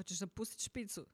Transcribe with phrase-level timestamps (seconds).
[0.00, 1.06] Hoćeš da pustit špicu?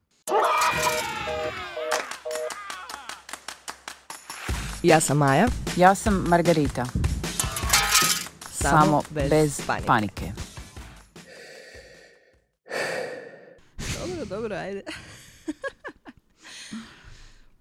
[4.83, 5.47] Ja sam Maja.
[5.77, 6.87] Ja sam Margarita.
[8.51, 9.87] Samo, bez, panike.
[9.87, 10.33] panike.
[13.79, 14.83] Dobro, dobro, ajde.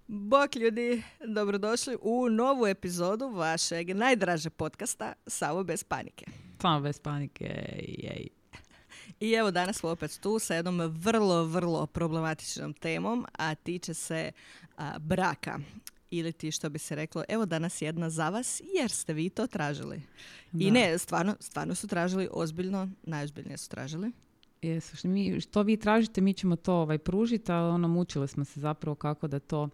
[0.06, 1.02] Bok ljudi,
[1.34, 6.26] dobrodošli u novu epizodu vašeg najdraže podcasta Samo bez panike.
[6.60, 7.44] Samo bez panike,
[7.88, 8.28] jej.
[9.20, 14.32] I evo danas smo opet tu sa jednom vrlo, vrlo problematičnom temom, a tiče se
[14.76, 15.58] a, braka.
[16.10, 19.46] Ili ti što bi se reklo, evo danas jedna za vas jer ste vi to
[19.46, 20.02] tražili.
[20.52, 20.72] I Da.
[20.72, 24.12] ne, stvarno, stvarno su tražili, ozbiljno, najozbiljnije su tražili.
[24.62, 28.44] Jesu, što, mi, što vi tražite, mi ćemo to ovaj, pružiti, ali ono, mučili smo
[28.44, 29.68] se zapravo kako da to...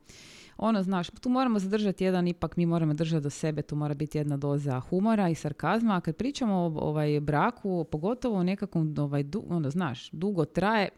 [0.64, 4.18] Ono, znaš, tu moramo zadržati jedan, ipak mi moramo držati do sebe, tu mora biti
[4.18, 9.22] jedna doza humora i sarkazma, a kad pričamo o ovaj, braku, pogotovo o nekakvom, ovaj,
[9.22, 10.88] du- ono, znaš, dugo traje,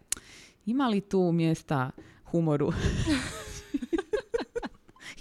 [0.66, 1.90] ima li tu mjesta
[2.24, 2.72] humoru?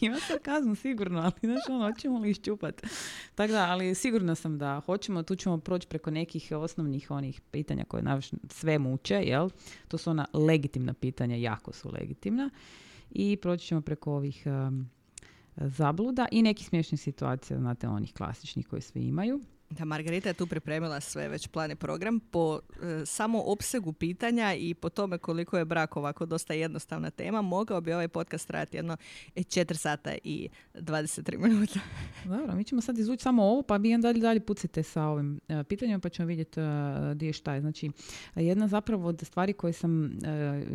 [0.02, 2.81] Ima sarkazmu sigurno, ali znaš ono, hoćemo li iščupat.
[3.35, 7.83] Tako da, ali sigurno sam da hoćemo, tu ćemo proći preko nekih osnovnih onih pitanja
[7.88, 8.03] koje
[8.50, 9.50] sve muče, jel?
[9.88, 12.50] To su ona legitimna pitanja, jako su legitimna.
[13.16, 14.89] I proći ćemo preko ovih um,
[15.56, 19.42] zabluda i nekih smiješnih situacija, znate, onih klasičnih koje svi imaju.
[19.73, 24.53] Da, Margarita je tu pripremila sve već plan i program po e, samo opsegu pitanja
[24.53, 27.41] i po tome koliko je brak ovako dosta jednostavna tema.
[27.41, 28.97] Mogao bi ovaj podcast trajati jedno
[29.35, 31.79] 4 sata i 23 minuta.
[32.25, 35.63] Dobro, mi ćemo sad izvući samo ovo, pa vi dalje, dalje pucite sa ovim e,
[35.63, 36.63] pitanjima, pa ćemo vidjeti e,
[37.16, 37.61] di je šta je.
[37.61, 37.91] Znači,
[38.35, 40.09] jedna zapravo od stvari koje sam e,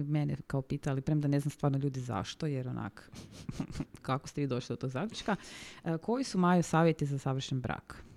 [0.06, 3.10] mene kao pitali, premda ne znam stvarno ljudi zašto, jer onak,
[4.02, 5.36] kako ste vi došli do tog zaključka,
[5.84, 8.08] e, koji su Majo savjeti za savršen brak?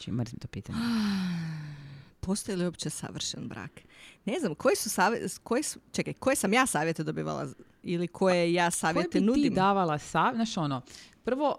[0.00, 0.78] Znači, mrzim to pitanje.
[2.20, 3.70] Postoji li uopće savršen brak?
[4.24, 7.48] Ne znam, koji su savje- koji su, čekaj, koje sam ja savjete dobivala
[7.82, 9.42] ili koje ja savjete Koje bi nudim?
[9.42, 10.82] ti davala sav, znaš ono,
[11.24, 11.56] prvo,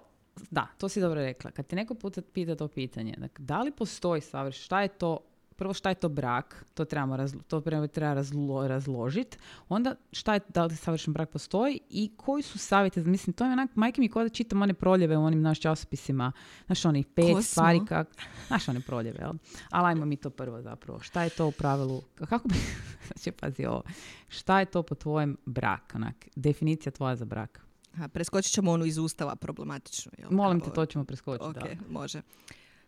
[0.52, 3.72] da, to si dobro rekla, kad te neko puta pita to pitanje, dakle, da li
[3.72, 5.18] postoji savršen, šta je to,
[5.62, 9.38] prvo šta je to brak, to trebamo razlo, to treba razlo, razložiti,
[9.70, 13.52] onda šta je, da li savršen brak postoji i koji su savjeti, mislim, to je
[13.52, 16.32] onak, majke mi kod da čitam one proljeve u onim naš časopisima,
[16.66, 17.86] znaš onih pet Ko stvari, smo?
[17.86, 18.08] kak,
[18.48, 19.32] znaš one proljeve, jel?
[19.70, 22.56] Ali ajmo mi to prvo zapravo, šta je to u pravilu, kako bi,
[23.08, 23.84] znači pazi ovo,
[24.28, 27.66] šta je to po tvojem brak, onak, definicija tvoja za brak?
[27.94, 30.12] Aha, preskočit ćemo onu iz ustava problematičnu.
[30.18, 30.32] Jel?
[30.32, 31.50] Molim te, to ćemo preskočiti.
[31.50, 31.70] Ok, da.
[31.90, 32.22] može.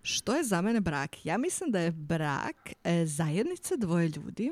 [0.03, 1.25] Što je za mene brak?
[1.25, 4.51] Ja mislim da je brak e, zajednica dvoje ljudi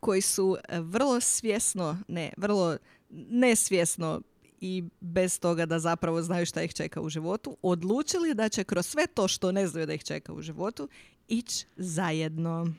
[0.00, 2.76] koji su e, vrlo svjesno, ne, vrlo
[3.10, 4.20] nesvjesno
[4.60, 8.86] i bez toga da zapravo znaju šta ih čeka u životu, odlučili da će kroz
[8.86, 10.88] sve to što ne znaju da ih čeka u životu
[11.28, 12.74] ići zajedno.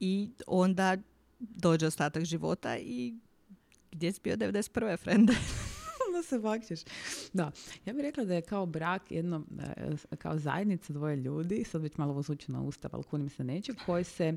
[0.00, 0.96] I onda
[1.38, 3.14] dođe ostatak života i
[3.92, 4.98] gdje si bio 91.
[5.02, 5.34] frende?
[6.20, 6.80] Da se bakćeš.
[7.32, 7.50] Da,
[7.86, 9.44] ja bih rekla da je kao brak jedno,
[9.76, 13.72] e, kao zajednica dvoje ljudi, sad već malo zvuči na ustav, ali kunim se neće,
[13.86, 14.36] koji se e,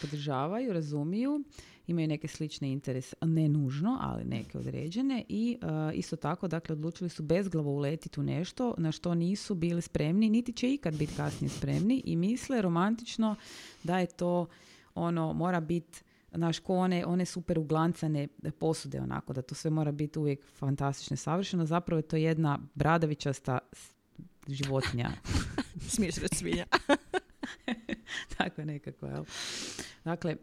[0.00, 1.44] podržavaju, razumiju,
[1.86, 7.10] imaju neke slične interese, ne nužno, ali neke određene i e, isto tako, dakle, odlučili
[7.10, 11.50] su bezglavo uletiti u nešto na što nisu bili spremni, niti će ikad biti kasnije
[11.50, 13.36] spremni i misle romantično
[13.82, 14.46] da je to
[14.94, 16.02] ono, mora biti
[16.34, 21.16] Znaš, ko one, one super uglancane posude onako, da to sve mora biti uvijek fantastično
[21.16, 21.66] savršeno.
[21.66, 23.58] Zapravo je to jedna bradavičasta
[24.48, 25.10] životinja.
[25.94, 26.66] Smiješ reći svinja.
[28.38, 29.24] Tako nekako, jel?
[30.04, 30.36] Dakle,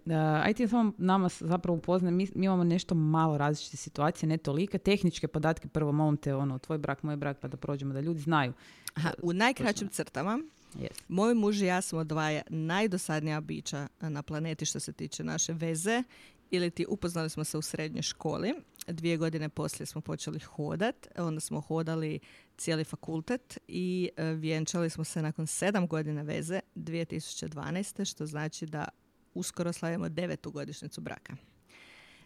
[0.48, 4.78] uh, ti samo nama zapravo upoznaj, mi, mi imamo nešto malo različite situacije, ne tolike.
[4.78, 8.19] Tehničke podatke prvo, molim te, ono, tvoj brak, moj brak, pa da prođemo, da ljudi
[8.19, 8.54] znaju.
[8.94, 10.40] Aha, u najkraćim crtama,
[10.76, 11.02] Yes.
[11.08, 16.04] moj muž i ja smo dva najdosadnija bića na planeti što se tiče naše veze.
[16.52, 18.54] Ili ti upoznali smo se u srednjoj školi.
[18.88, 21.08] Dvije godine poslije smo počeli hodat.
[21.18, 22.20] Onda smo hodali
[22.58, 28.06] cijeli fakultet i e, vjenčali smo se nakon sedam godina veze 2012.
[28.10, 28.88] Što znači da
[29.34, 31.36] uskoro slavimo devetu godišnjicu braka.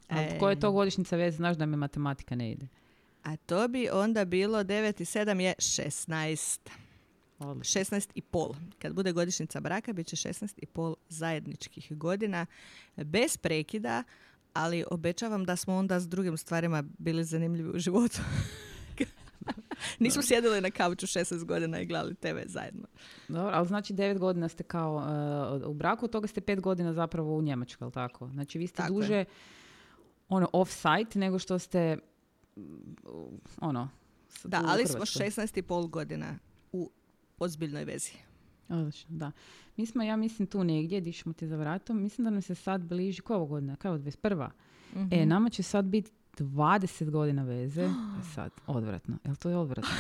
[0.10, 2.68] A koja je to godišnjica veze, znaš da mi matematika ne ide.
[3.24, 6.70] A to bi onda bilo 9 i 7 je 16.
[7.46, 7.82] Odlično.
[7.82, 8.54] 16 i pol.
[8.80, 12.46] Kad bude godišnjica braka, bit će 16 i pol zajedničkih godina
[12.96, 14.04] bez prekida,
[14.54, 18.22] ali obećavam da smo onda s drugim stvarima bili zanimljivi u životu.
[20.00, 22.88] Nismo sjedili na kauču 16 godina i gledali TV zajedno.
[23.28, 24.96] Dobro, ali znači devet godina ste kao
[25.62, 28.30] uh, u braku, od toga ste pet godina zapravo u Njemačkoj, jel tako?
[28.30, 28.96] Znači vi ste Tako je.
[28.96, 29.26] duže
[30.30, 31.98] ono off-site nego što ste
[33.62, 33.90] ono
[34.44, 35.26] Da, ali smo Hrvatskoj.
[35.26, 36.38] 16 i pol godina
[37.42, 38.12] ozbiljnoj vezi.
[38.70, 39.32] Odlično, da.
[39.78, 42.82] Mi smo, ja mislim, tu negdje, dišemo ti za vratom, mislim da nam se sad
[42.82, 44.50] bliži, koja godina, kao 21.
[44.96, 45.08] Mhm.
[45.12, 47.84] E, nama će sad biti 20 godina veze.
[47.84, 47.90] E
[48.36, 49.18] sad, odvratno.
[49.26, 49.92] Jel to je odvratno?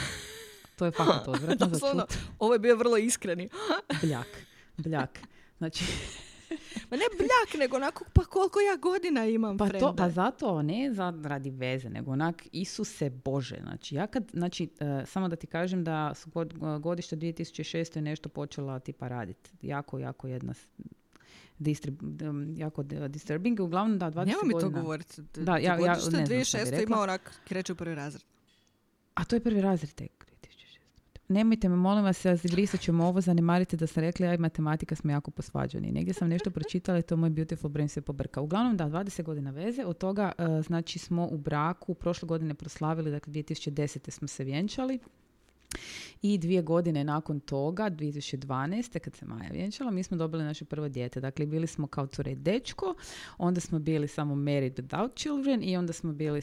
[0.76, 2.06] To je fakat odvratno Doslovno,
[2.40, 3.50] ovo je bio vrlo iskreni.
[4.02, 4.28] Bljak.
[4.78, 5.20] Bljak.
[5.58, 5.86] Znači,
[6.90, 10.94] Ma ne bljak, nego onako, pa koliko ja godina imam, pa, to, pa zato ne
[10.94, 13.58] za, radi veze, nego onak Isuse Bože.
[13.62, 17.96] Znači, ja kad, znači, e, samo da ti kažem da su god, godište 2006.
[17.96, 19.50] je nešto počela tipa raditi.
[19.62, 20.54] Jako, jako jedna
[21.60, 22.02] distrib,
[22.58, 23.60] jako disturbing.
[23.60, 24.82] Uglavnom da, 20 Nema mi to godina.
[24.82, 25.22] govoriti.
[25.22, 26.70] Da, ja- ja ne znam šta bi 2006.
[26.70, 26.84] rekla.
[26.84, 28.24] ima onak, kreće u prvi razred.
[29.14, 30.31] A to je prvi razred tek.
[31.31, 31.33] 2006.
[31.33, 34.95] Nemojte me, molim vas, ja brisat ćemo ovo, zanemarite da sam rekla, ja i matematika
[34.95, 35.92] smo jako posvađani.
[35.92, 38.42] Negdje sam nešto pročitala i to moj beautiful brain se pobrka.
[38.42, 43.12] Uglavnom, da, 20 godina veze, od toga, e, znači, smo u braku prošle godine proslavili,
[43.12, 44.12] dakle, 2010.
[44.12, 45.00] smo se vjenčali.
[46.22, 49.00] I dvije godine nakon toga, 2012.
[49.00, 51.19] kad se Maja vjenčala, mi smo dobili naše prvo dijete.
[51.22, 52.95] Dakle, bili smo kao cure dečko,
[53.38, 56.42] onda smo bili samo married without children i onda smo bili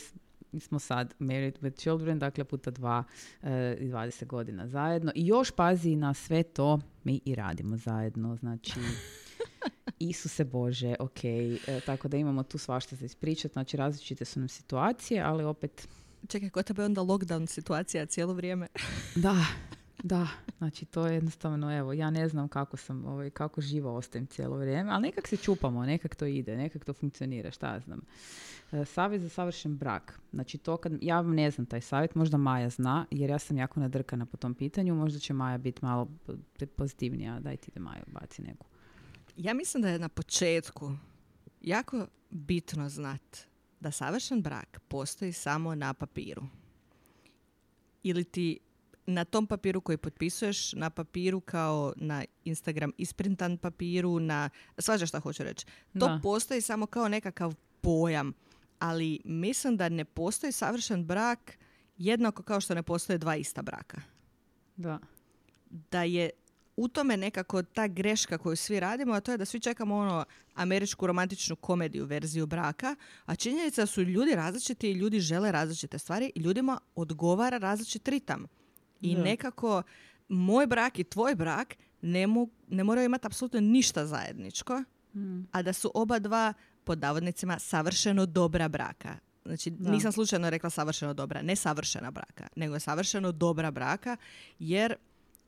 [0.61, 3.05] smo sad married with children, dakle puta dva
[3.43, 5.13] e, i 20 godina zajedno.
[5.15, 8.81] I još pazi na sve to, mi i radimo zajedno, znači
[9.99, 14.49] Isuse Bože, ok, e, tako da imamo tu svašta za ispričati, znači različite su nam
[14.49, 15.89] situacije, ali opet
[16.29, 18.67] Čekaj, ko tebe onda lockdown situacija cijelo vrijeme?
[19.15, 19.37] da,
[20.03, 20.29] da,
[20.59, 24.57] znači to je jednostavno, evo, ja ne znam kako sam, ovaj, kako živo ostajem cijelo
[24.57, 28.01] vrijeme, ali nekak se čupamo, nekak to ide, nekak to funkcionira, šta ja znam.
[28.73, 30.21] E, Savjet za savršen brak.
[30.33, 33.57] Znači to kad, ja vam ne znam taj savjet, možda Maja zna, jer ja sam
[33.57, 36.09] jako nadrkana po tom pitanju, možda će Maja biti malo
[36.77, 38.67] pozitivnija, daj ti da Maja baci neku.
[39.37, 40.93] Ja mislim da je na početku
[41.61, 43.39] jako bitno znat
[43.81, 46.43] da savršen brak postoji samo na papiru.
[48.03, 48.59] Ili ti
[49.09, 55.21] na tom papiru koji potpisuješ, na papiru kao na Instagram isprintan papiru, na svađa šta
[55.21, 55.67] hoću reći.
[55.67, 56.21] To Da.
[56.23, 58.33] postoji samo kao nekakav pojam,
[58.79, 61.59] ali mislim da ne postoji savršen brak
[61.99, 64.01] jednako kao što ne postoje dva ista braka
[64.77, 64.99] Da.
[65.71, 66.31] da je
[66.77, 70.25] u tome nekako ta greška koju svi radimo, a to je da svi čekamo ono
[70.55, 72.97] američku romantičnu komediju verziju braka,
[73.27, 78.47] a činjenica su ljudi različiti i ljudi žele različite stvari i ljudima odgovara različit ritam.
[79.01, 79.23] I Da.
[79.23, 79.83] nekako
[80.29, 84.83] moj brak i tvoj brak ne, mo- ne moraju imati apsolutno ništa zajedničko,
[85.15, 85.41] Mm.
[85.53, 86.53] a da su oba dva
[86.85, 89.17] pod navodnicima savršeno dobra braka.
[89.45, 89.91] Znači, Da.
[89.91, 94.17] nisam slučajno rekla savršeno dobra, ne savršena braka, nego savršeno dobra braka,
[94.59, 94.95] jer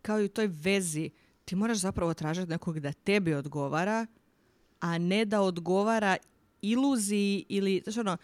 [0.02, 1.10] kao i u toj vezi
[1.44, 4.06] ti moraš zapravo tražiti nekog da tebi odgovara,
[4.80, 6.16] a ne da odgovara
[6.62, 8.16] iluziji ili znači ono,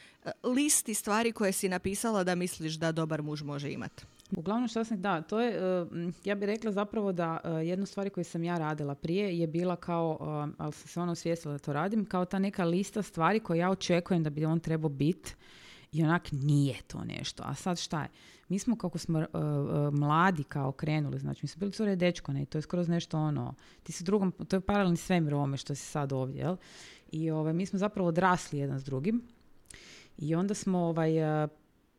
[0.44, 4.04] listi stvari koje si napisala da misliš da dobar muž može imati.
[4.36, 5.58] Uglavnom što sam, da, to je,
[5.92, 9.46] m, ja bih rekla zapravo da uh, jednu stvar koju sam ja radila prije je
[9.46, 13.02] bila kao, uh, ali sam se ono osvijestila da to radim, kao ta neka lista
[13.02, 15.34] stvari koje ja očekujem da bi on trebao biti
[15.92, 17.42] i onak nije to nešto.
[17.46, 18.08] A sad šta je?
[18.48, 19.26] Mi smo kako smo uh,
[19.92, 23.54] mladi kao krenuli, znači mi smo bili cure dečko, ne, to je skroz nešto ono,
[23.82, 26.56] ti si drugom, to je paralelni svemir ovome što si sad ovdje, jel?
[27.12, 29.22] I ovaj, mi smo zapravo odrasli jedan s drugim
[30.18, 31.10] i onda smo ovaj,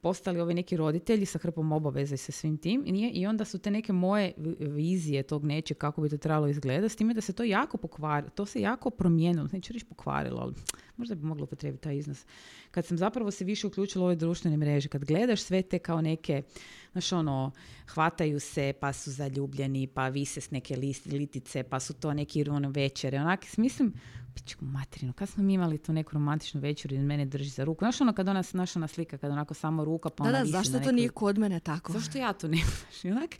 [0.08, 3.46] postali ovi neki roditelji sa hrpom obaveza i sa svim tim i, nije, i onda
[3.46, 7.14] su te neke moje vi- vizije tog neće kako bi to trebalo izgledati s time
[7.14, 10.54] da se to jako pokvarilo, to se jako promijenilo, neću reći pokvarilo, ali
[10.98, 12.26] možda bi moglo upotrijebiti taj iznos.
[12.72, 16.02] Kad sam zapravo se više uključila u ove društvene mreže, kad gledaš sve te kao
[16.02, 16.44] neke,
[16.92, 17.52] znaš ono,
[17.88, 22.50] hvataju se, pa su zaljubljeni, pa vise s neke list, litice, pa su to neki
[22.50, 23.94] ono večere, onak, mislim,
[24.36, 27.80] pičku materinu, kad smo mi imali tu neku romantičnu večeru i mene drži za ruku,
[27.80, 30.44] znaš ono kad ona, znaš ona slika, kad onako samo ruka, pa Da, ona da,
[30.44, 31.94] visi zašto to nekoj- nije kod mene tako?
[31.94, 33.06] Zašto ja to ne znaš?
[33.06, 33.36] I onak,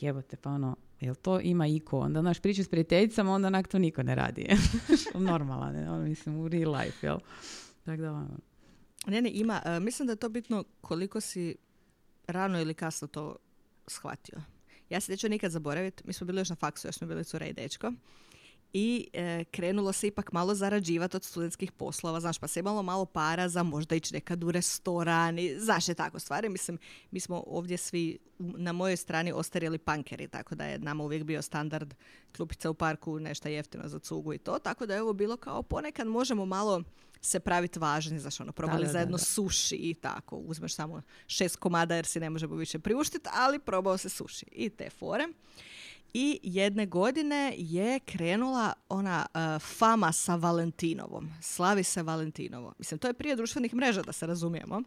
[0.00, 1.98] jebote, pa ono, jel to ima iko?
[1.98, 4.48] Onda, znaš, priču s prijateljicama, onda onak to niko ne radi.
[5.14, 5.90] Normalan, ne?
[5.90, 7.18] Ono, mislim, u real life, jel?
[7.84, 8.38] Tako da, ono,
[9.06, 9.62] Ne, ne, ima.
[9.64, 11.56] E, mislim da je to bitno koliko si
[12.26, 13.36] rano ili kasno to
[13.86, 14.42] shvatio.
[14.90, 16.02] Ja se neću nikad zaboraviti.
[16.06, 17.92] Mi smo bili još na faksu, još smo bili cura i dečko.
[18.72, 23.04] I e, krenulo se ipak malo zarađivati od studentskih poslova, znaš, pa se imalo malo
[23.04, 26.48] para za možda ići nekad u restoran i znaš je tako stvari.
[26.48, 26.78] Mislim,
[27.10, 31.42] mi smo ovdje svi na mojoj strani ostarjeli pankeri, tako da je nama uvijek bio
[31.42, 31.94] standard
[32.36, 35.62] klupica u parku, nešto jeftino za cugu i to, tako da je ovo bilo kao
[35.62, 36.82] ponekad možemo malo
[37.20, 39.24] se praviti važni, znaš, ono, probali Da, da, da, zajedno da.
[39.24, 43.98] suši i tako, uzmeš samo šest komada jer si ne možemo više priuštiti, ali probao
[43.98, 45.28] se suši i te fore.
[46.14, 51.30] I jedne godine je krenula ona uh, fama sa Valentinovom.
[51.40, 52.72] Slavi se Valentinovo.
[52.78, 54.82] Mislim, to je prije društvenih mreža, da se razumijemo.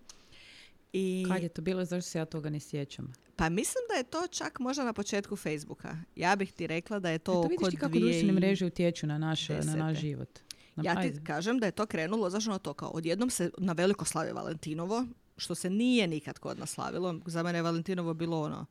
[0.94, 3.14] I, Kad je to bilo, zašto se ja toga ne sjećam?
[3.38, 5.98] pa mislim da je to čak možda na početku Facebooka.
[6.16, 8.66] Ja bih ti rekla da je to, E, oko vidiš ti kako dvije društvene mreže
[8.66, 10.40] utječu na naš, na naš život.
[10.76, 11.22] Na, Ja ti ajde.
[11.24, 15.06] kažem da je to krenulo, zašto ono to kao, odjednom se na veliko slavi Valentinovo,
[15.38, 17.20] što se nije nikad kod nas slavilo.
[17.26, 18.66] Za mene je Valentinovo bilo ono,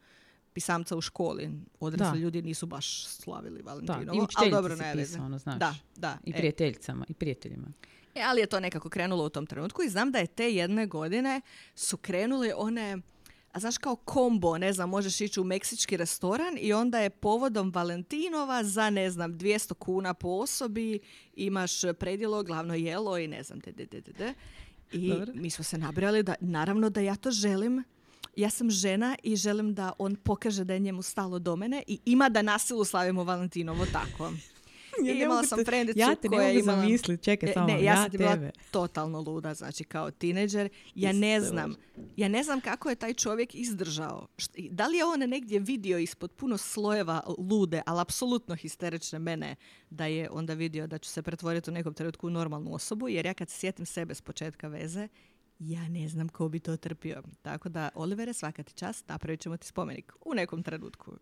[0.55, 1.51] pisamca u školi.
[1.81, 2.25] Odrasli Da.
[2.25, 4.23] ljudi nisu baš slavili Da, Valentinovo.
[4.23, 5.13] i ali dobro, ne veze.
[5.13, 5.59] pisao, ono, znaš.
[5.59, 6.19] Da, da.
[6.25, 6.37] I e.
[6.37, 7.67] prijateljicama, i prijateljima.
[8.15, 10.87] E, ali je to nekako krenulo u tom trenutku i znam da je te jedne
[10.87, 11.41] godine
[11.75, 12.99] su krenuli one,
[13.53, 17.71] a znaš kao kombo, ne znam, možeš ići u meksički restoran i onda je povodom
[17.75, 20.99] Valentinova za, ne znam, 200 kuna po osobi
[21.35, 24.35] imaš predjelo, glavno jelo i ne znam, de, de, de, de, de.
[24.93, 25.33] I Dobro.
[25.35, 27.85] mi smo se nabrali da, naravno da ja to želim,
[28.37, 32.01] ja sam žena i želim da on pokaže da je njemu stalo do mene i
[32.05, 34.33] ima da nasilu slavimo Valentinovo tako.
[35.07, 36.81] I imala sam frendicu ja te ne koja je imala...
[36.81, 38.51] zamisliti, čekaj E, samo, ne, ja, ja, sam ti bila tebe.
[38.71, 40.69] totalno luda, znači kao tineđer.
[40.95, 41.75] Ja ne Isuse znam,
[42.17, 44.27] ja ne znam kako je taj čovjek izdržao.
[44.71, 49.57] Da li je on negdje vidio ispod puno slojeva lude, ali apsolutno histerične mene,
[49.91, 53.27] da je onda vidio da ću se pretvoriti u nekom trenutku u normalnu osobu, jer
[53.27, 55.09] ja kad se sjetim sebe s početka veze,
[55.73, 57.23] ja ne znam ko bi to trpio.
[57.43, 61.13] Tako da, Olivere, svaka ti čast, napravit ćemo ti spomenik u nekom trenutku.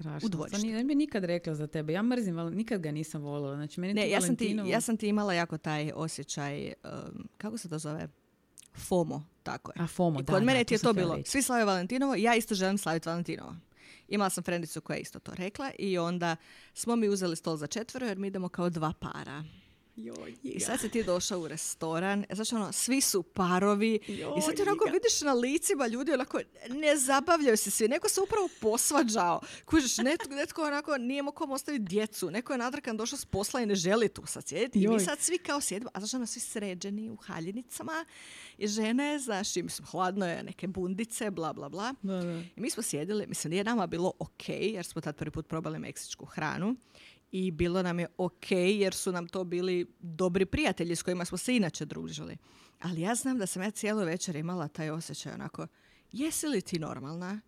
[0.00, 0.26] Strašno.
[0.26, 0.66] u dvorištu.
[0.66, 1.92] Ne bi nikad rekla za tebe.
[1.92, 3.54] Ja mrzim, Val- nikad ga nisam volila.
[3.56, 7.58] Znači, meni Ne, ja sam, ti, ja sam ti imala jako taj osjećaj, um, kako
[7.58, 8.08] se to zove?
[8.74, 9.82] FOMO, tako je.
[9.82, 11.14] A FOMO, I da, kod mene da, ti je to bilo.
[11.16, 11.30] reći.
[11.30, 13.56] Svi slave Valentinovo, ja isto želim slaviti Valentinovo.
[14.08, 16.36] Imala sam frendicu koja je isto to rekla i onda
[16.74, 19.44] smo mi uzeli stol za četvero jer mi idemo kao dva para.
[20.42, 23.98] I sad si ti došao u restoran, znači ono, svi su parovi
[24.38, 28.20] i sad ti onako vidiš na licima ljudi onako ne zabavljaju se svi, neko se
[28.20, 33.18] upravo posvađao, kužiš, netko, netko onako nije mogao kom ostaviti djecu, neko je nadrkan došao
[33.18, 35.00] s posla i ne želi tu sad sjediti i mi Joj.
[35.00, 38.04] sad svi kao sjedimo, a znači ono, svi sređeni u haljenicama
[38.58, 41.94] i žene, znaš, i mislim, hladno je, neke bundice, bla, bla, bla.
[42.02, 42.38] Da, da.
[42.56, 45.78] I mi smo sjedili, mislim, nije nama bilo ok, jer smo tad prvi put probali
[45.78, 46.76] meksičku hranu.
[47.32, 51.38] I bilo nam je ok, jer su nam to bili dobri prijatelji s kojima smo
[51.38, 52.36] se inače družili.
[52.80, 55.66] Ali ja znam da sam ja cijelu večer imala taj osjećaj onako,
[56.12, 57.40] jesi li ti normalna?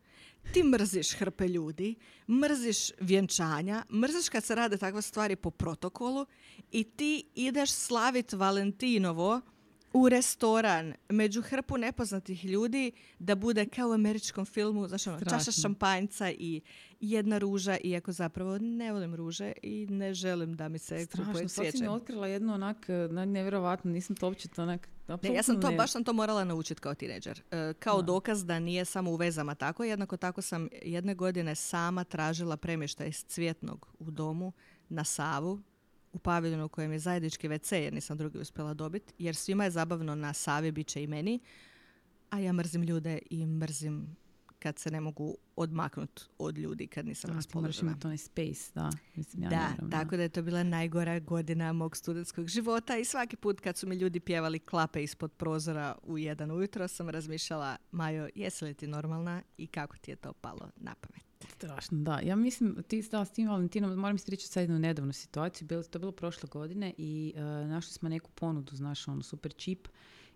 [0.53, 1.95] Ti mrziš hrpe ljudi,
[2.29, 6.27] mrziš vjenčanja, mrziš kad se rade takve stvari po protokolu
[6.71, 9.41] i ti ideš slavit Valentinovo
[9.93, 15.39] u restoran među hrpu nepoznatih ljudi da bude kao u američkom filmu, znaš ono, čaša
[15.39, 15.63] Strašno.
[15.63, 16.61] šampanjca i
[17.01, 21.49] jedna ruža, iako zapravo ne volim ruže i ne želim da mi se Strašno, kupuje
[21.49, 21.79] cvijeće.
[21.79, 22.93] mi otkrila jedno onak, e,
[23.27, 24.89] nevjerovatno, nisam to uopće to onak,
[25.23, 27.43] Ne, ja sam to, baš sam to morala naučiti kao tineđer.
[27.51, 29.85] E, kao dokaz da nije samo u vezama tako.
[29.85, 34.53] Jednako tako sam jedne godine sama tražila premještaj iz cvjetnog u domu
[34.89, 35.61] na Savu
[36.13, 39.13] u paviljonu u kojem je zajednički WC jer nisam drugi uspjela dobiti.
[39.19, 41.41] Jer svima je zabavno na Savi, bit će i meni.
[42.31, 44.17] A ja mrzim ljude i mrzim
[44.59, 47.91] kad se ne mogu odmaknut od ljudi kad nisam Da, raspoložena.
[47.91, 48.91] imati onaj space, da.
[49.15, 53.37] Mislim, ja da, tako da je to bila najgora godina mog studentskog života i svaki
[53.37, 58.29] put kad su mi ljudi pjevali klape ispod prozora u jedan ujutro sam razmišljala, Majo,
[58.35, 61.28] jesi li ti normalna i kako ti je to palo na pamet?
[61.47, 62.21] Strašno, da.
[62.21, 65.69] Ja mislim, ti da, s tim Valentinom, moram ispričati sad jednu nedavnu situaciju.
[65.69, 69.55] Bilo, to je bilo prošle godine i e, našli smo neku ponudu, znaš, ono, super
[69.57, 69.89] čip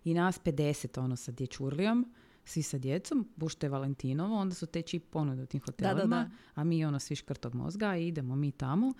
[0.03, 2.13] i nas 50, ono, sa dječurlijom,
[2.45, 6.05] svi sa djecom, pošto je Valentinovo, onda su te čip ponude u tim hotelima, da,
[6.05, 6.29] da.
[6.55, 8.93] a mi ono svi škrtog mozga i idemo mi tamo.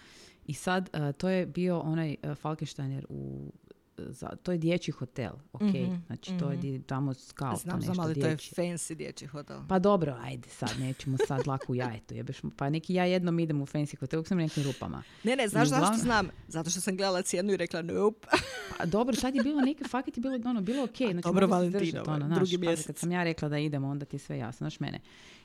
[0.46, 3.52] I sad, e, to je bio onaj uh, Falkensteiner u
[3.98, 7.94] za, to je dječji hotel, ok, Mhm, znači to je di- tamo kao Znam, nešto
[7.94, 9.60] znam, ali to je fancy dječji hotel.
[9.70, 12.14] Pa dobro, ajde sad, nećemo sad laku jajetu.
[12.14, 15.04] Jebeš, pa neki ja jednom idem u fancy hotel, uvijek sam nekim rupama.
[15.24, 16.30] Ne, ne, znaš zašto znam?
[16.48, 18.28] Zato što sam gledala cijenu i rekla nope.
[18.78, 20.98] Pa dobro, sad je bilo neki, fakat je bilo, ono, bilo ok.
[20.98, 22.86] Znači, dobro, držat, ono, znaš, drugi pazi, mjesec.
[22.86, 25.00] Kad sam ja rekla da idemo, onda ti je sve jasno, znaš mene.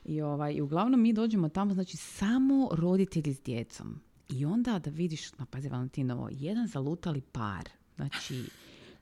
[0.05, 4.01] I, ovaj, I uglavnom mi dođemo tamo, znači samo roditelji s djecom.
[4.29, 7.69] I onda da vidiš, na pazi Valentinovo, jedan zalutali par.
[7.99, 8.45] Znači,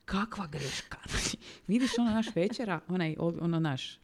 [0.05, 0.97] kakva greška.
[1.09, 1.37] Znači,
[1.67, 3.99] vidiš ono naš večera, onaj, ono naš,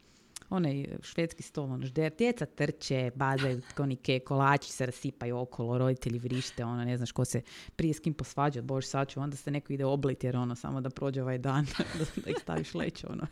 [0.50, 6.66] onaj švedski stol, ono žder, djeca trče, bazaju, konike, kolači se rasipaju okolo, roditelji vrište,
[6.66, 7.42] ono, ne znaš ko se
[7.76, 10.90] prije s kim posvađa, bož saču, onda se neko ide obliti jer ono, samo da
[10.90, 11.66] prođe ovaj dan,
[12.00, 13.28] da, da ih staviš leće, ono.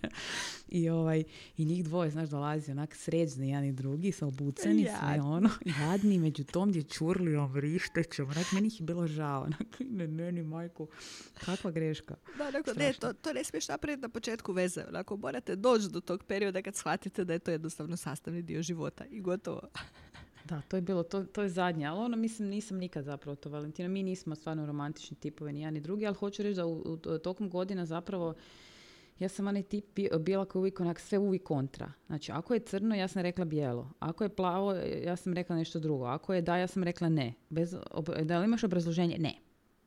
[0.67, 1.23] I, ovaj,
[1.57, 5.49] I njih dvoje, znaš, dolazi onak sređeni jedan i drugi, sa obuceni, sve ono,
[5.79, 10.31] jadni među tom gdje čurlijom, vrištećom, onak, meni ih je bilo žao, onak, ne, ne,
[10.31, 10.87] ni majku,
[11.45, 12.15] kakva greška.
[12.37, 14.83] Da, onako, ne, to, to ne smiješ napraviti na početku veze.
[14.89, 19.05] Onako, morate doći do tog perioda kad shvatite da je to jednostavno sastavni dio života
[19.05, 19.61] i gotovo.
[20.45, 23.49] Da, to je bilo, to, to je zadnje, ali ono mislim nisam nikad zapravo to
[23.49, 26.73] Valentina, mi nismo stvarno romantični tipovi ni jedan ni drugi, ali hoću reći da u,
[26.81, 28.33] u- tokom godina zapravo
[29.19, 31.91] ja sam onaj tip bi- bila koja uvijek onak sve uvijek kontra.
[32.07, 33.91] Znači, ako je crno, ja sam rekla bijelo.
[33.99, 36.05] Ako je plavo, ja sam rekla nešto drugo.
[36.05, 37.33] Ako je da, ja sam rekla ne.
[37.49, 39.17] Bez, ob- da li imaš obrazloženje?
[39.17, 39.33] Ne.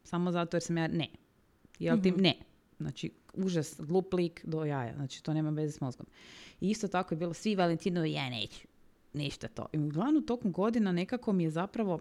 [0.04, 1.09] Samo zato jer sam ja ne.
[1.78, 2.35] Jel ti ne?
[2.78, 4.95] Znači, užas, glup lik do jaja.
[4.95, 6.07] Znači, to nema veze s mozgom.
[6.61, 8.66] I isto tako je bilo svi Valentinovi, ja neću.
[9.12, 9.66] Ništa to.
[9.73, 12.00] I uglavnom tokom godina nekako mi je zapravo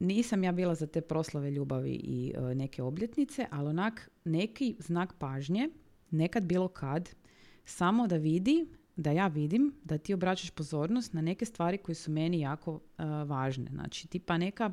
[0.00, 5.14] nisam ja bila za te proslave ljubavi i e, neke obljetnice, ali onak neki znak
[5.18, 5.68] pažnje,
[6.10, 7.10] nekad bilo kad,
[7.64, 12.10] samo da vidi, da ja vidim da ti obraćaš pozornost na neke stvari koje su
[12.10, 13.70] meni jako e, važne.
[13.70, 14.72] Znači, tipa neka,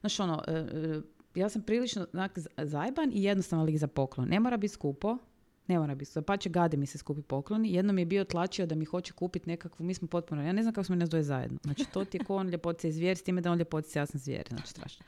[0.00, 1.00] znaš ono, e, e,
[1.36, 4.28] ja sam prilično onak z- zajban i jednostavan lik za poklon.
[4.28, 5.18] Ne mora biti skupo,
[5.66, 6.22] ne mora biti.
[6.22, 7.72] Pa će gade mi se skupi pokloni.
[7.72, 10.74] Jednom je bio tlačio da mi hoće kupiti nekakvu, mi smo potpuno, ja ne znam
[10.74, 11.58] kako smo nas dvoje zajedno.
[11.62, 14.06] Znači to ti je ko on ljepotica i zvijer, s time da on ljepotica, ja
[14.06, 14.46] sam zvijer.
[14.48, 15.04] Znači strašno.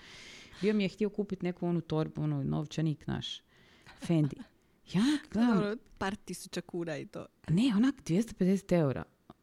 [0.63, 3.43] Bio mi je htio kupiti neku onu torbu, onu novčanik naš.
[3.99, 4.37] Fendi.
[4.89, 7.27] Ja gledam, Dobro, par tisuća kuna i to.
[7.49, 9.03] ne, onak 250 eura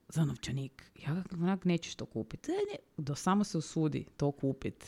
[0.10, 0.84] za novčanik.
[0.98, 2.52] Ja onak nećeš to kupiti.
[2.52, 4.86] E, ne, Do samo se usudi to kupiti.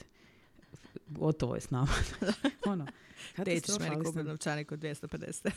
[1.08, 1.88] Gotovo je s nama.
[2.66, 2.88] ono,
[3.36, 5.52] katastrofa, meni kupiti novčanik od 250.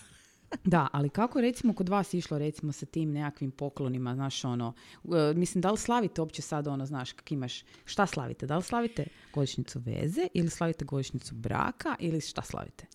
[0.65, 4.73] Da, ali kako recimo kod vas išlo recimo sa tim nekakvim poklonima, znaš ono,
[5.05, 8.47] e, mislim da li slavite uopće sad ono, znaš, kak imaš, šta slavite?
[8.47, 12.87] Da li slavite godišnjicu veze ili slavite godišnjicu braka ili šta slavite?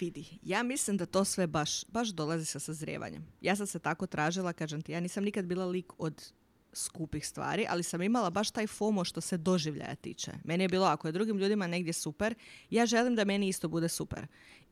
[0.00, 3.26] Vidi, ja mislim da to sve baš, baš dolazi sa sazrijevanjem.
[3.40, 6.32] Ja sam se tako tražila, kažem ti, ja nisam nikad bila lik od
[6.74, 10.32] skupih stvari, ali sam imala baš taj FOMO što se doživljaja tiče.
[10.44, 12.34] Meni je bilo, ako je drugim ljudima negdje super,
[12.70, 14.26] ja želim da meni isto bude super.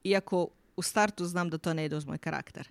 [0.04, 2.68] Iako u startu znam da to ne ide uz moj karakter.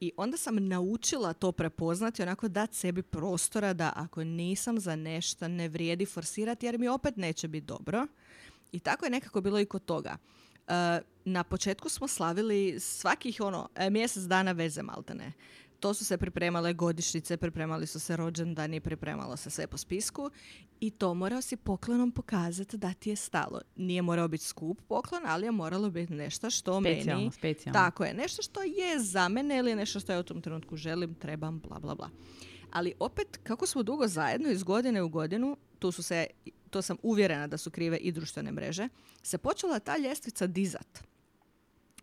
[0.00, 5.48] I onda sam naučila to prepoznati, onako dati sebi prostora da ako nisam za nešto
[5.48, 8.06] ne vrijedi forsirati jer mi opet neće biti dobro.
[8.72, 10.16] I tako je nekako bilo i kod toga.
[10.68, 15.32] E, na početku smo slavili svakih ono e, mjesec dana veze maltene.
[15.80, 20.30] To su se pripremale godišnjice, pripremali su se rođendani, pripremalo se sve po spisku
[20.80, 23.60] i to morao si poklonom pokazati da ti je stalo.
[23.76, 27.32] Nije morao biti skup poklon, ali je moralo biti nešto što Specijalno, meni...
[27.32, 27.80] specijalno.
[27.80, 31.14] Tako je, nešto što je za mene ili nešto što ja u tom trenutku želim,
[31.14, 32.10] trebam, bla, bla, bla.
[32.70, 36.26] Ali opet, kako smo dugo zajedno iz godine u godinu, tu su se,
[36.70, 38.88] to sam uvjerena da su krive i društvene mreže,
[39.22, 41.07] se počela ta ljestvica dizat.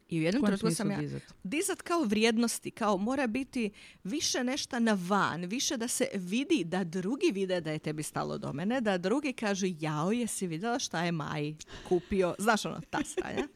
[0.10, 1.24] I u jednom trenutku sam ja dizat?
[1.44, 3.72] dizat kao vrijednosti, kao mora biti
[4.04, 8.38] više nešto na van, više da se vidi, da drugi vide da je tebi stalo
[8.38, 11.54] do mene, da drugi kažu jao, jesi vidjela šta je Maj
[11.90, 13.48] kupio, znaš ono, ta stranja.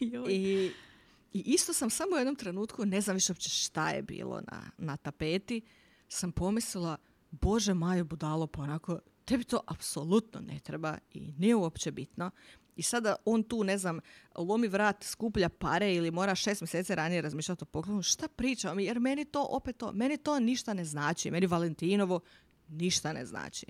[0.00, 0.70] I,
[1.32, 4.70] I isto sam samo u jednom trenutku, ne znam više uopće šta je bilo na,
[4.78, 5.60] na tapeti,
[6.08, 6.96] sam pomislila,
[7.30, 12.30] bože Majo budalo, pa onako, tebi to apsolutno ne treba i nije uopće bitno.
[12.78, 14.00] I sada on tu, ne znam,
[14.36, 18.02] lomi vrat, skuplja pare ili mora šest mjeseci ranije razmišljati o poklonu.
[18.02, 18.80] Šta pričam?
[18.80, 21.30] Jer meni to, opet to, meni to ništa ne znači.
[21.30, 22.20] Meni Valentinovo
[22.68, 23.66] ništa ne znači.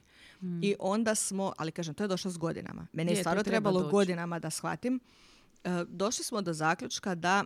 [0.63, 2.87] I onda smo, ali kažem, to je došlo s godinama.
[2.93, 3.93] Meni je, stvarno treba trebalo doći.
[3.93, 5.01] godinama da shvatim.
[5.65, 7.45] E, došli smo do zaključka da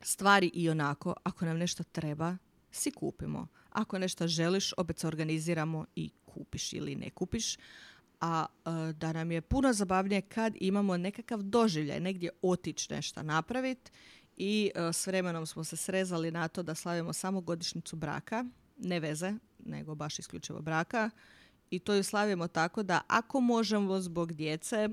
[0.00, 2.36] stvari i onako, ako nam nešto treba,
[2.70, 3.46] si kupimo.
[3.70, 7.56] Ako nešto želiš, opet se organiziramo i kupiš ili ne kupiš.
[8.22, 13.90] A e, da nam je puno zabavnije kad imamo nekakav doživljaj, negdje otići nešto napraviti
[14.36, 18.44] i e, s vremenom smo se srezali na to da slavimo samo godišnjicu braka,
[18.78, 21.10] ne veze, nego baš isključivo braka.
[21.70, 24.88] I to ju slavimo tako da ako možemo zbog djece,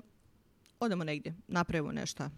[0.79, 2.29] odemo negdje, napravimo nešto.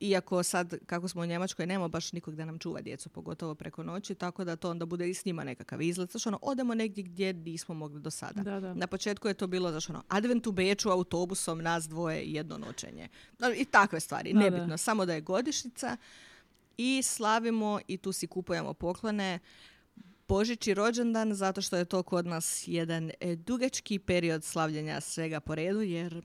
[0.00, 3.82] Iako sad, kako smo u Njemačkoj, nema baš nikog da nam čuva djecu, pogotovo preko
[3.82, 6.10] noći, tako da to onda bude i s njima nekakav izlet.
[6.10, 8.42] Znaš, ono, odemo negdje gdje nismo mogli do sada.
[8.42, 8.74] Da, da.
[8.74, 12.58] Na početku je to bilo, znaš, ono, advent u Beču autobusom, nas dvoje i jedno
[12.58, 13.08] noćenje.
[13.38, 14.66] No, I takve stvari, Da, nebitno.
[14.66, 14.76] da.
[14.76, 15.96] Samo da je godišnjica
[16.76, 19.38] i slavimo i tu si kupujemo poklone.
[20.28, 25.40] Božić i rođendan, zato što je to kod nas jedan e, dugački period slavljenja svega
[25.40, 26.22] po redu, jer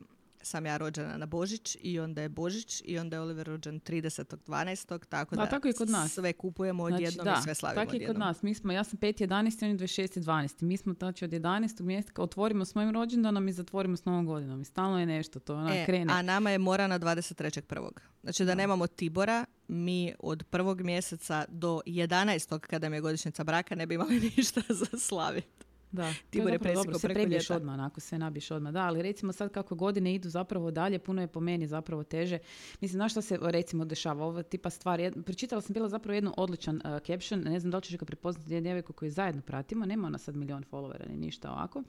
[0.50, 5.00] sam ja rođena na Božić i onda je Božić i onda je Oliver rođen 30.12.
[5.02, 6.14] Tako da, Da, tako i kod nas.
[6.14, 8.42] sve kupujemo odjednom Znači, i sve slavimo tako i kod nas.
[8.42, 9.32] Mi smo, ja sam 5.11.
[9.64, 10.64] on je 26.12.
[10.64, 11.82] Mi smo znači od 11.
[11.82, 14.62] mjeseca otvorimo s mojim rođendanom i zatvorimo s novom godinom.
[14.62, 16.14] I stalno je nešto, to ona E, krene.
[16.14, 17.90] a nama je mora na 23.1.
[18.22, 22.60] Znači da nemamo Tibora, mi od prvog mjeseca do 11.
[22.60, 25.48] kada mi je godišnjica braka ne bi imali ništa za slaviti.
[25.92, 27.56] Da, Tibor je je presjekao preko prebiješ ljeta.
[27.56, 28.74] odmah, onako sve nabiješ odmah.
[28.74, 32.38] Da, ali recimo sad kako godine idu zapravo dalje, puno je po meni zapravo teže.
[32.82, 34.26] Mislim, znaš šta se recimo dešava?
[34.26, 37.78] Ovo tipa stvar, jed- pročitala sam bila zapravo jedan odličan uh, caption, ne znam da
[37.78, 41.18] li ćeš ga prepoznati jednu djevojku koju zajedno pratimo, nema ona sad milion followera ni
[41.18, 41.84] ništa ovako,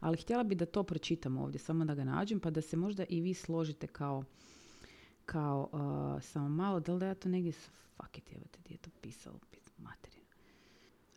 [0.00, 3.04] ali htjela bi da to pročitamo ovdje, samo da ga nađem, pa da se možda
[3.08, 4.24] i vi složite kao
[5.26, 8.74] kao, uh, samo malo, da li da ja to negdje, fuck it, evo te, gdje
[8.74, 10.17] je to pisalo, pis- materina.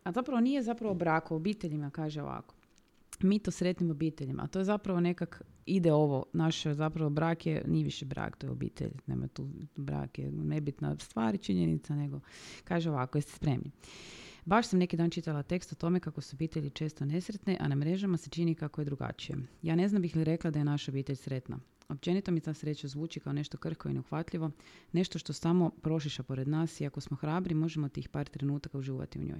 [0.04, 2.54] A zapravo nije zapravo brak, o obiteljima kaže ovako.
[3.20, 7.64] Mi to sretnim obiteljima, a to je zapravo nekak, ide ovo, naš zapravo brak je,
[7.66, 12.20] nije više brak, to je obitelj, nema tu, brak je nebitna stvar činjenica, nego
[12.64, 13.70] kaže ovako, jeste spremni.
[14.44, 17.74] Baš sam neki dan čitala tekst o tome kako su obitelji često nesretne, a na
[17.74, 19.38] mrežama se čini kako je drugačije.
[19.62, 21.58] Ja ne znam bih li rekla da je naša obitelj sretna.
[21.92, 24.50] Općenito mi ta sreća zvuči kao nešto krhko i neuhvatljivo,
[24.92, 29.18] nešto što samo prošiša pored nas i ako smo hrabri možemo tih par trenutaka uživati
[29.18, 29.38] u njoj.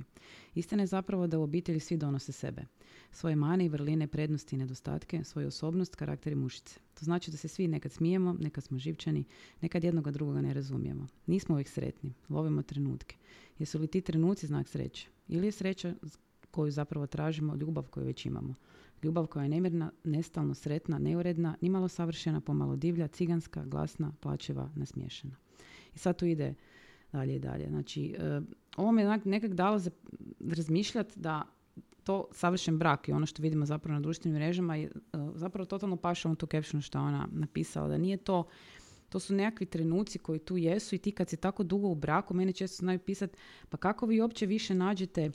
[0.54, 2.62] Istina je zapravo da u obitelji svi donose sebe.
[3.10, 6.80] Svoje mane i vrline, prednosti i nedostatke, svoju osobnost, karakter i mušice.
[6.94, 9.24] To znači da se svi nekad smijemo, nekad smo živčani,
[9.60, 11.06] nekad jednoga drugoga ne razumijemo.
[11.26, 13.16] Nismo uvijek sretni, lovimo trenutke.
[13.58, 15.08] Jesu li ti trenuci znak sreće?
[15.28, 15.94] Ili je sreća
[16.50, 18.54] koju zapravo tražimo, ljubav koju već imamo?
[19.02, 25.36] Ljubav koja je nemirna, nestalno sretna, neuredna, nimalo savršena, pomalo divlja, ciganska, glasna, plaćeva, nasmiješena.
[25.94, 26.54] I sad tu ide
[27.12, 27.68] dalje i dalje.
[27.68, 28.40] Znači, e,
[28.76, 29.90] ovo me nekak dalo za
[30.40, 31.42] razmišljati da
[32.04, 34.90] to savršen brak i ono što vidimo zapravo na društvenim mrežama je e,
[35.34, 37.88] zapravo totalno paša u tu captionu što ona napisala.
[37.88, 38.44] Da nije to,
[39.08, 42.34] to su nekakvi trenuci koji tu jesu i ti kad si tako dugo u braku,
[42.34, 43.36] mene često znaju pisati,
[43.68, 45.30] pa kako vi uopće više nađete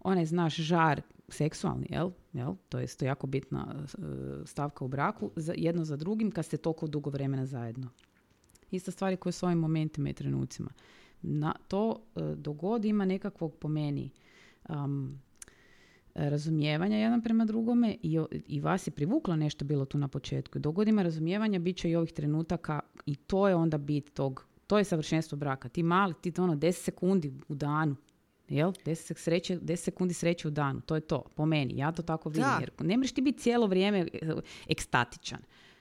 [0.00, 2.10] onaj, znaš, žar seksualni, jel?
[2.32, 2.54] jel?
[2.68, 3.86] To je isto jako bitna e,
[4.46, 7.88] stavka u braku, jedno za drugim kad ste toliko dugo vremena zajedno.
[8.70, 10.70] Ista stvar je koja s ovim momentima i trenucima.
[11.22, 14.10] Na, to e, dogod ima nekakvog po meni
[14.68, 15.18] um,
[16.14, 20.58] razumijevanja jedan prema drugome i, i vas je privuklo nešto bilo tu na početku.
[20.58, 24.78] Dogod ima razumijevanja, bit će i ovih trenutaka i to je onda bit tog, to
[24.78, 25.68] je savršenstvo braka.
[25.68, 27.96] Ti mali, ti ono 10 sekundi u danu,
[28.48, 28.72] jel?
[28.84, 31.76] 10, sek- sreće, 10 sekundi sreće u danu, to je to, po meni.
[31.76, 32.42] Ja to tako vidim.
[32.42, 32.58] Da.
[32.60, 34.32] Jer ne možeš ti biti cijelo vrijeme e,
[34.68, 35.38] ekstatičan.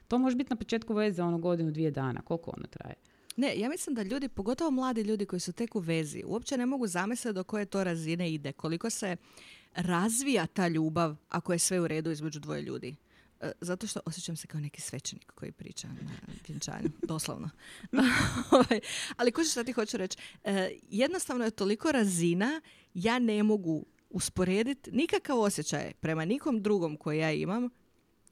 [0.08, 2.22] To može biti na početku veze ono godinu, dvije dana.
[2.22, 2.96] Koliko ono traje?
[3.38, 6.66] Ne, ja mislim da ljudi, pogotovo mladi ljudi koji su tek u vezi, uopće ne
[6.66, 9.18] mogu zamisliti do koje to razine ide, koliko se
[9.76, 12.96] razvija ta ljubav ako je sve u redu između dvoje ljudi.
[13.44, 16.12] E, Zato što osjećam se kao neki svećenik koji priča na
[16.48, 17.50] vjenčanju, doslovno.
[18.52, 18.80] Ovaj,
[19.18, 20.18] Ali kužiš šta ti hoću reći?
[20.44, 22.62] E, Jednostavno je toliko razina,
[22.94, 27.70] ja ne mogu usporediti nikakav osjećaj prema nikom drugom koji ja imam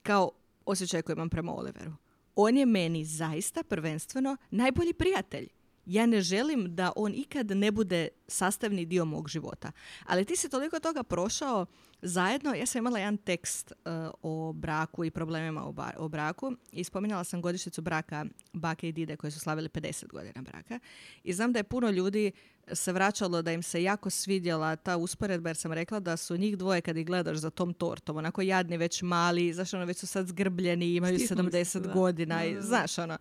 [0.03, 0.31] kao
[0.65, 1.93] osjećaj koji imam prema Oliveru.
[2.35, 5.47] On je meni zaista prvenstveno najbolji prijatelj.
[5.91, 9.71] Ja ne želim da on ikad ne bude sastavni dio mog života.
[10.05, 11.65] Ali ti si toliko toga prošao
[12.01, 12.53] zajedno.
[12.53, 16.83] Ja sam imala jedan tekst uh, o braku i problemima o, ba- o braku i
[16.83, 20.79] spominjala sam godišnjicu braka bake i dide koji su slavili 50 godina braka.
[21.23, 22.31] I znam da je puno ljudi
[22.73, 26.57] se vraćalo da im se jako svidjela ta usporedba jer sam rekla da su njih
[26.57, 30.07] dvoje kad ih gledaš za tom tortom, onako jadni već mali, znaš ono već su
[30.07, 32.65] sad zgrbljeni, imaju Stisnuli 70 se, godina i Da, da.
[32.65, 33.17] znaš ono.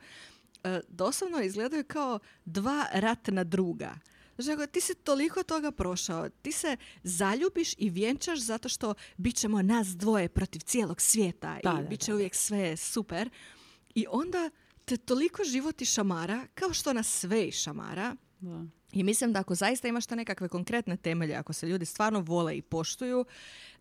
[0.64, 3.94] E, doslovno izgledaju kao dva ratna druga.
[4.38, 9.62] Znači, ti si toliko toga prošao, ti se zaljubiš i vjenčaš zato što bit ćemo
[9.62, 12.14] nas dvoje protiv cijelog svijeta Da, i da, bit će da.
[12.16, 13.30] uvijek sve super.
[13.94, 14.50] I onda
[14.84, 18.64] te toliko život i šamara, kao što nas sve i šamara, Da.
[18.92, 22.56] i mislim da ako zaista imaš te nekakve konkretne temelje, ako se ljudi stvarno vole
[22.56, 23.24] i poštuju,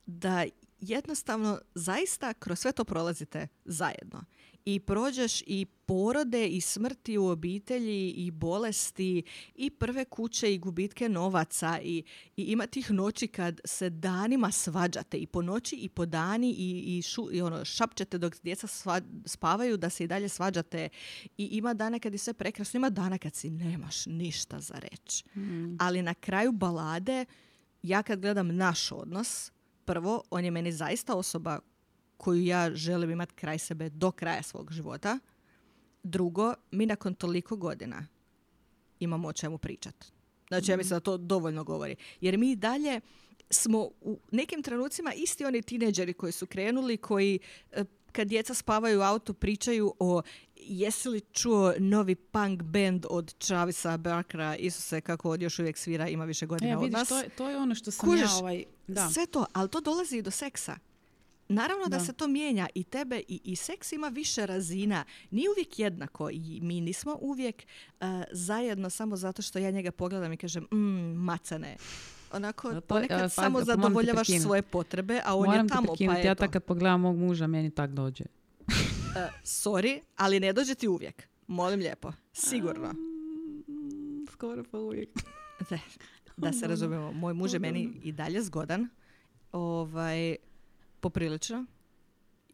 [0.06, 0.46] da
[0.80, 4.24] jednostavno zaista kroz sve to prolazite zajedno.
[4.76, 9.24] I prođeš i porode i smrti u obitelji i bolesti
[9.56, 12.04] i prve kuće i gubitke novaca i,
[12.38, 16.98] i ima tih noći kad se danima svađate i po noći i po dani i,
[16.98, 20.90] i, šu, i ono, šapćete dok djeca sva- spavaju da se i dalje svađate
[21.38, 25.24] i ima dana kad je sve prekrasno, ima dana kad si nemaš ništa za reći.
[25.80, 27.26] Ali na kraju balade,
[27.84, 29.52] ja kad gledam naš odnos,
[29.86, 31.60] prvo, on je meni zaista osoba
[32.20, 35.20] koju ja želim imati kraj sebe do kraja svog života.
[36.04, 38.08] Drugo, mi nakon toliko godina
[39.00, 40.08] imamo o čemu pričati.
[40.48, 41.96] Znači, ja mislim da to dovoljno govori.
[42.22, 43.02] Jer mi dalje
[43.50, 47.40] smo u nekim trenucima isti oni tineđeri koji su krenuli, koji
[47.72, 50.22] e, kad djeca spavaju u autu pričaju o
[50.56, 56.08] jesi li čuo novi punk band od Travisa Barkera, Isuse, kako on još uvijek svira,
[56.08, 57.10] ima više godina E, od vidiš, nas.
[57.10, 58.64] to je, to je ono što sam Kužiš, ja ovaj...
[58.88, 59.10] Da.
[59.10, 60.89] Sve to, ali to dolazi i do seksa.
[61.50, 62.00] Naravno da, Da.
[62.00, 65.04] se to mijenja i tebe i, i seks ima više razina.
[65.32, 67.56] Nije uvijek jednako i mi nismo uvijek
[67.92, 70.78] uh, zajedno samo zato što ja njega pogledam i kažem mm,
[71.16, 71.76] macane.
[72.32, 75.74] Onako, to je- ponekad a, pazi, samo zadovoljavaš svoje potrebe, a on Moram je te
[75.76, 76.36] tamo, pa ja eto.
[76.36, 78.24] tak kad pogledam mog muža, meni tak dođe.
[78.68, 78.74] Uh,
[79.44, 81.28] sorry, ali ne dođe ti uvijek.
[81.48, 82.12] Molim lijepo.
[82.34, 82.92] Sigurno.
[83.68, 85.10] Mm, Skoro pa uvijek.
[85.72, 85.80] Ne,
[86.38, 88.88] da se razumijemo, moj muž je meni i dalje zgodan.
[89.52, 90.36] Ovaj,
[91.00, 91.66] poprilično.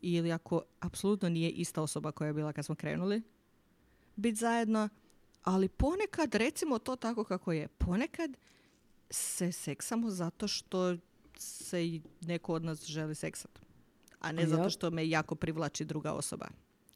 [0.01, 3.21] Ili ako apsolutno nije ista osoba koja je bila kad smo krenuli.
[4.15, 4.89] biti zajedno,
[5.43, 8.38] ali ponekad, recimo to tako kako je, ponekad
[9.10, 10.97] se seksamo zato što
[11.38, 13.62] se i neko od nas želi seksati.
[14.19, 14.47] A ne Ja.
[14.47, 16.47] zato što me jako privlači druga osoba.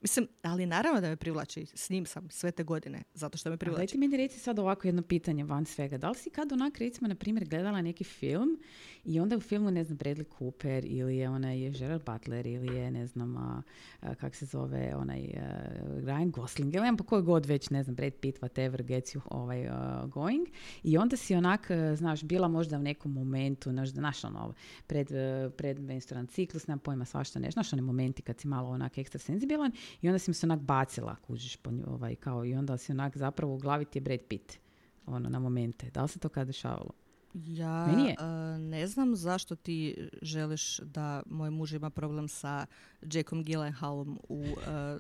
[0.02, 1.66] Mislim, ali naravno da me privlači.
[1.66, 3.92] S njim sam sve te godine, zato što me A Daj privlači.
[3.92, 5.98] ti meni reci sad ovako jedno pitanje van svega.
[5.98, 8.60] Da li si kad onak recimo na primjer gledala neki film
[9.06, 12.92] i onda u filmu ne znam Bradley Cooper ili je onaj Gerard Butler ili je
[12.92, 13.62] ne znam a,
[14.02, 15.42] a, kak se zove onaj a,
[16.02, 19.68] Ryan Gosling ili pa koji god već ne znam Brad Pitt whatever gets you ovaj,
[19.68, 20.48] a, going
[20.84, 24.54] i onda si onak a, znaš bila možda u nekom momentu znaš, znaš ono
[24.88, 28.70] pred, a, pred menstrualni ciklus nemam pojma svašta nešto znaš oni momenti kad si malo
[28.70, 29.72] onak ekstra senzibilan
[30.02, 32.92] i onda si mi se onak bacila, kužiš, po nju, ovaj, kao, i onda si
[32.92, 34.54] onak zapravo u glavi ti je Brad Pitt,
[35.06, 35.90] ono, na momente.
[35.90, 36.92] Da li se to kad dešavalo?
[37.34, 42.66] Ja a, ne znam zašto ti želiš da moj muž ima problem sa
[43.02, 45.00] Jackom Gyllenhaalom u a,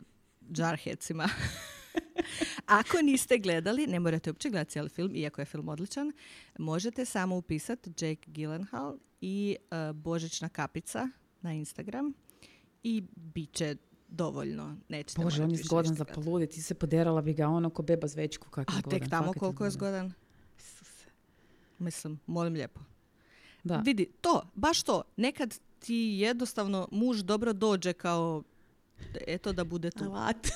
[0.58, 1.30] Jarheadsima.
[2.66, 6.12] Ako niste gledali, ne morate uopće gledati cijeli film, iako je film odličan,
[6.60, 11.10] možete samo upisati Jake Gyllenhaal i a, Božićna kapica
[11.42, 12.14] na Instagram
[12.84, 13.76] i bit će
[14.10, 14.78] dovoljno.
[14.90, 18.08] Nećete Bože, on je zgodan za poluditi, ti se poderala bi ga ono ko beba
[18.08, 20.14] zvečku kak je A tek tamo fakat koliko je zgodan?
[20.58, 21.06] Isuse.
[21.80, 22.80] Mislim, molim lijepo.
[23.64, 23.78] Da.
[23.78, 25.02] Vidi, to, baš to.
[25.18, 28.44] Nekad ti jednostavno muž dobro dođe kao
[29.28, 30.04] eto da bude tu.
[30.04, 30.48] Alat.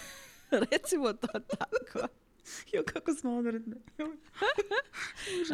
[0.70, 2.08] Recimo to tako.
[2.74, 3.76] jo, kako smo odvratne.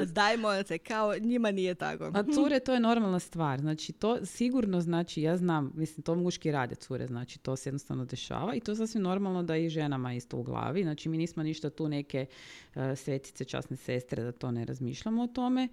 [0.12, 2.04] Daj molim te, kao njima nije tako.
[2.14, 3.61] A cure, to je normalna stvar.
[3.61, 8.04] Znači, to sigurno znači, ja znam, mislim, to muški rade cure, znači, to se jednostavno
[8.04, 10.83] dešava i to je sasvim normalno da i ženama isto u glavi.
[10.83, 12.26] Znači, mi nismo ništa tu neke
[12.74, 15.68] e, svetice, časne sestre, da to ne razmišljamo o tome.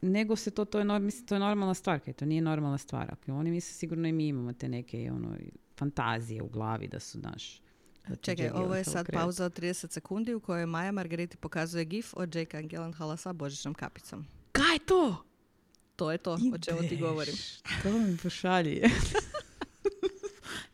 [0.00, 3.10] Nego se to, to je, mislim, to je normalna stvar, kaj to nije normalna stvar.
[3.12, 5.36] Ako oni misle, sigurno i mi imamo te neke ono,
[5.76, 7.60] fantazije u glavi da su naš...
[8.16, 9.22] Čekaj, ovo je sad krenut.
[9.22, 13.74] pauza od 30 sekundi u kojoj Maja Margariti pokazuje gif od Jakea Gyllenhaala sa božićnom
[13.74, 14.26] kapicom.
[14.52, 15.24] Kaj je to?
[15.96, 17.34] To je to o čemu ti govorim.
[17.82, 18.82] To mi pošalji.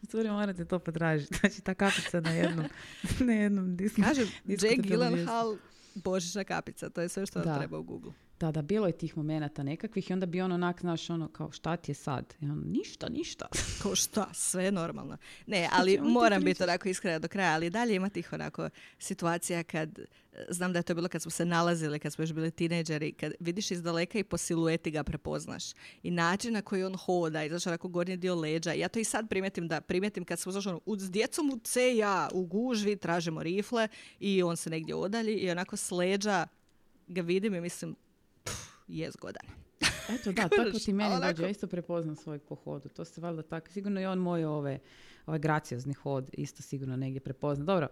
[0.05, 1.37] Stvari morate to potražiti.
[1.41, 2.67] Znači ta kapica na jednom,
[3.21, 4.03] na jednom disku.
[4.03, 4.77] Kažem, Jake.
[4.79, 5.57] Gyllenhaal,
[5.95, 6.91] božićna kapica.
[6.91, 7.59] To je sve što Da.
[7.59, 8.13] treba u Google.
[8.41, 11.51] Da, da, bilo je tih momenata nekakvih i onda bi on onak, znaš, ono, kao
[11.53, 12.35] šta ti je sad?
[12.41, 13.49] I on, ništa, ništa.
[13.83, 15.17] Ko šta, sve je normalno.
[15.47, 18.69] Ne, ali moram biti onako iskrena do kraja, ali dalje ima tih onako
[18.99, 19.99] situacija kad,
[20.49, 23.33] znam da je to bilo kad smo se nalazili, kad smo još bili tineđeri, kad
[23.41, 25.65] vidiš iz daleka i po silueti ga prepoznaš.
[26.03, 28.73] I način na koji on hoda i znaš onako gornji dio leđa.
[28.73, 32.29] Ja to i sad primetim da primetim kad smo znaš, ono, s djecom u ceja,
[32.33, 33.89] u gužvi, tražimo rifle
[34.21, 36.47] i on se negdje odalji i onako s leđa
[37.07, 37.97] ga vidim i mislim,
[38.87, 39.65] je zgodan.
[40.09, 41.43] Eto, da, tako ti meni dođe.
[41.43, 42.89] Ja isto prepoznam svojeg po hodu.
[42.89, 43.69] To se valjda tako.
[43.71, 44.79] Sigurno i on moj ove,
[45.27, 47.65] ovaj graciozni hod isto sigurno negdje prepozna.
[47.65, 47.89] Dobro,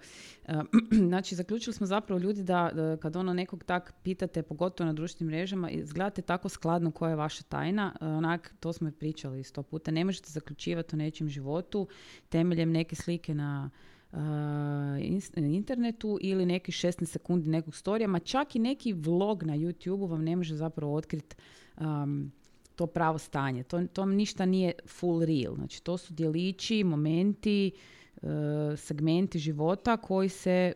[1.09, 5.31] znači zaključili smo zapravo ljudi da, da kad ono nekog tak pitate, pogotovo na društvenim
[5.31, 9.63] mrežama, izgledate tako skladno koja je vaša tajna, e, onak, to smo i pričali sto
[9.63, 11.89] puta, ne možete zaključivati o nečijem životu
[12.29, 13.71] temeljem neke slike na
[14.13, 20.11] ins- internetu ili neki 16 sekundi nekog storija, ma čak i neki vlog na YouTube
[20.11, 21.37] vam ne može zapravo otkriti
[21.81, 22.33] um,
[22.77, 23.63] to pravo stanje.
[23.63, 25.55] To, to ništa nije full real.
[25.55, 27.71] Znači, to su djelići, momenti,
[28.23, 28.27] e,
[28.77, 30.73] segmenti života koji se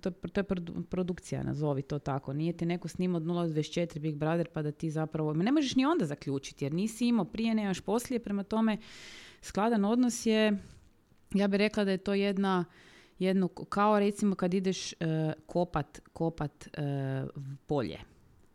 [0.00, 2.32] to, to je produ- produkcija, nazovi to tako.
[2.32, 5.34] Nije ti neko snimao od 0 do 24 Big Brother pa da ti zapravo...
[5.34, 8.18] Ne možeš ni onda zaključiti jer nisi imao prije, nemaš poslije.
[8.20, 8.78] Prema tome,
[9.40, 10.58] skladan odnos je,
[11.34, 12.64] ja bih rekla da je to jedna
[13.18, 14.96] jedno, kao recimo kad ideš e,
[15.46, 16.82] kopat, kopat e,
[17.34, 17.98] v polje.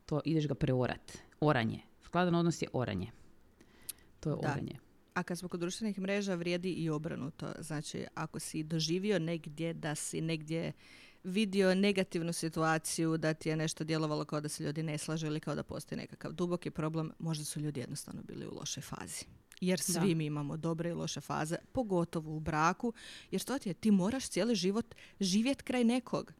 [0.05, 1.17] To ideš ga preorat.
[1.39, 1.79] Oranje.
[2.03, 3.11] Skladan odnos je oranje.
[4.19, 4.51] To je Da.
[4.51, 4.79] oranje.
[5.13, 7.51] A kad smo kod društvenih mreža vrijedi i obrnuto.
[7.59, 10.71] Znači, ako si doživio negdje da si negdje
[11.23, 15.39] vidio negativnu situaciju, da ti je nešto djelovalo kao da se ljudi ne slažu ili
[15.39, 19.25] kao da postoji nekakav duboki problem, možda su ljudi jednostavno bili u lošoj fazi.
[19.61, 22.93] Jer svi mi imamo dobre i loše faze, pogotovo u braku,
[23.31, 26.33] jer što ti je, ti moraš cijeli život živjeti kraj nekog.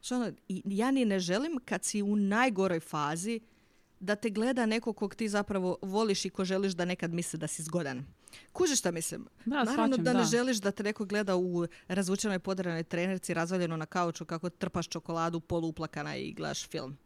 [0.00, 3.40] Što ono, i ja ni ne želim kad si u najgoroj fazi
[4.00, 7.46] da te gleda neko kog ti zapravo voliš i ko želiš da nekad misli da
[7.46, 8.04] si zgodan.
[8.52, 9.26] Kužiš šta mislim?
[9.44, 10.24] Da, Naravno shvaćam, da, ne da.
[10.24, 15.40] želiš da te neko gleda u razvučenoj podranoj trenerci razvaljeno na kauču kako trpaš čokoladu
[15.40, 16.96] poluplakana i gledaš film.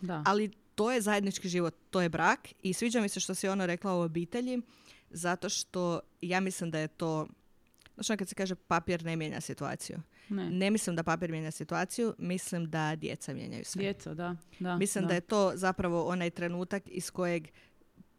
[0.00, 0.22] Da.
[0.26, 3.66] Ali to je zajednički život, to je brak i sviđa mi se što si ona
[3.66, 4.62] rekla o obitelji,
[5.14, 7.26] zato što ja mislim da je to,
[7.94, 9.98] znači kad se kaže papir ne mijenja situaciju.
[10.28, 10.50] ne.
[10.50, 13.82] Ne mislim da papir mijenja situaciju, mislim da djeca mijenjaju sve.
[13.82, 14.36] Djeca, da.
[14.60, 15.14] da Mislim da.
[15.14, 17.48] je to zapravo onaj trenutak iz kojeg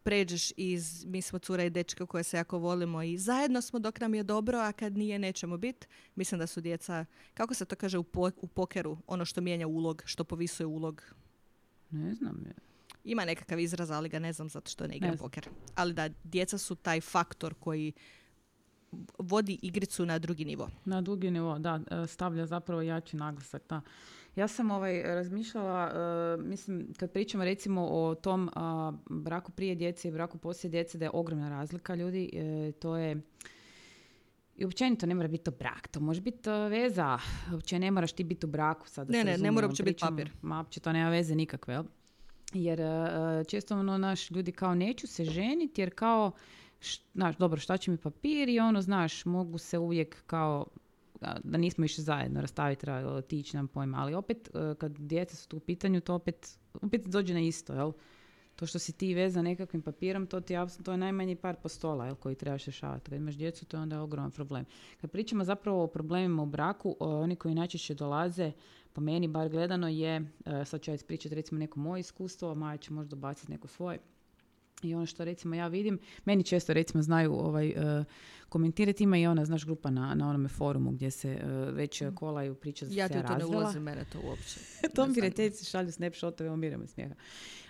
[0.03, 3.99] pređeš iz mi smo cura i dečka koje se jako volimo i zajedno smo dok
[3.99, 5.87] nam je dobro, a kad nije nećemo biti.
[6.15, 9.67] Mislim da su djeca, kako se to kaže u, po- u pokeru, ono što mijenja
[9.67, 11.03] ulog, što povisuje ulog.
[11.91, 12.43] Ne znam.
[12.45, 12.53] je.
[13.05, 15.49] Ima nekakav izraz, ali ga ne znam zato što ne igram Ne poker.
[15.75, 17.93] Ali da, djeca su taj faktor koji
[19.19, 20.69] vodi igricu na drugi nivo.
[20.85, 23.81] Na dugi nivo, da, e, stavlja zapravo jači naglasak, da.
[24.35, 25.91] Ja sam ovaj, razmišljala,
[26.39, 30.97] e, mislim, kad pričamo recimo o tom a, braku prije djece i braku poslije djece,
[30.97, 33.21] da je ogromna razlika ljudi, e, to je
[34.55, 37.19] i općenito ne mora biti to brak, to može biti veza,
[37.53, 39.07] uopće ne moraš ti biti u braku sad.
[39.07, 40.31] da Ne, se ne, ne mora uopće biti papir.
[40.41, 41.83] Ma, uopće to nema veze nikakve, jel?
[42.53, 46.31] Jer e, često ono, naš, ljudi kao neću se ženiti jer kao,
[47.13, 50.65] znaš, dobro, šta će mi papir i ono, znaš, mogu se uvijek kao,
[51.43, 55.49] da nismo išli zajedno rastaviti, ra- otići nam pojma, ali opet, e, kad djeca su
[55.49, 57.91] tu u pitanju, to opet, opet dođe na isto, jel?
[58.55, 60.53] To što si ti vezan nekakvim papirom, to ti
[60.83, 63.09] to je najmanji par postola jel, koji trebaš rješavati.
[63.09, 64.65] Kad imaš djecu, to je onda ogroman problem.
[65.01, 68.51] Kad pričamo zapravo o problemima u braku, oni koji najčešće dolaze,
[68.95, 72.53] po meni bar gledano je, e, sad ću ja ispričati recimo neko moje iskustvo, a
[72.53, 73.99] Maja će možda baciti neko svoje.
[74.81, 78.03] I ono što recimo ja vidim, meni često recimo znaju ovaj, e,
[78.49, 82.55] komentirati, ima i ona, znaš, grupa na, na onome forumu gdje se e, već kolaju
[82.55, 84.59] priča da Ja se ti ja u to ne ulazim, mene to uopće.
[84.95, 85.13] to mi ne znam.
[85.13, 87.15] prijateljice šalju snapshotove, umiramo iz smijeha.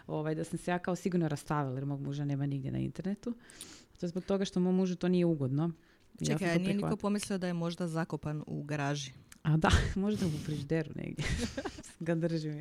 [0.08, 3.34] Ovaj, da sam se ja kao sigurno rastavila jer mog muža nema nigdje na internetu.
[4.00, 5.72] To je zbog toga što mom mužu to nije ugodno.
[6.20, 9.12] Ja Čekaj, to a nije niko pomislio da je možda zakopan u garaži.
[9.46, 11.26] A da, možda u frižderu negdje.
[12.00, 12.60] ga držim.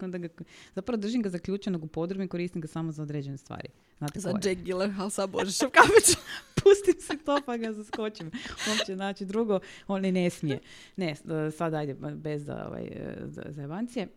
[0.00, 0.28] Onda ga,
[0.74, 3.68] zapravo držim ga zaključenog u podrumu i koristim ga samo za određene stvari.
[3.98, 4.28] Znate Za?
[4.30, 5.26] Jack Gyllenhaal sa
[5.68, 6.22] kapićem.
[6.56, 8.30] pustim se to pa ga zaskočim.
[8.70, 10.58] Uopće, znači drugo, on ne smije.
[10.96, 11.14] Ne,
[11.50, 14.08] sad ajde, bez da, ovaj, e, za- zajebancije.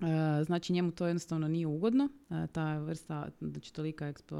[0.00, 4.36] E, Znači njemu to jednostavno nije ugodno, e, ta vrsta, znači tolika ekspo,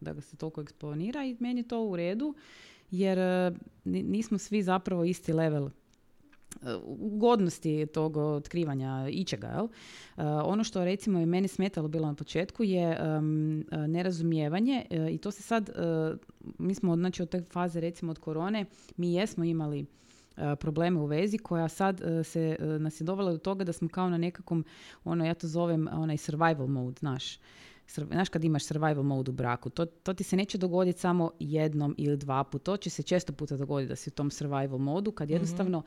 [0.00, 2.34] da ga se toliko eksponira i meni je to u redu,
[2.90, 3.18] jer
[3.84, 5.70] ni- nismo svi zapravo isti level
[6.84, 9.46] ugodnosti tog otkrivanja ičega.
[9.46, 9.64] Jel?
[9.64, 13.20] E, ono što recimo je meni smetalo bilo na početku je e,
[13.88, 15.70] nerazumijevanje e, i to se sad,
[16.58, 18.64] mi smo znači od te faze recimo od korone,
[18.96, 19.86] mi jesmo imali
[20.60, 24.18] probleme u vezi koja sad se nas je dovela do toga da smo kao na
[24.18, 24.64] nekakvom,
[25.04, 27.38] ono ja to zovem onaj survival mode, znaš.
[27.88, 31.94] Znaš kad imaš survival mode u braku, to, to ti se neće dogoditi samo jednom
[31.98, 35.12] ili dva put, to će se često puta dogoditi da si u tom survival modu,
[35.12, 35.82] kad jednostavno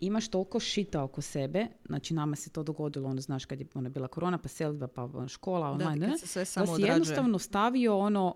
[0.00, 3.88] imaš toliko šita oko sebe, znači nama se to dogodilo, ono znaš kad je ona
[3.88, 6.10] bila korona, pa selidba, pa ono, škola, Da, online, ne?
[6.12, 6.94] kad se sve da samo si odrađuje.
[6.94, 8.34] jednostavno stavio ono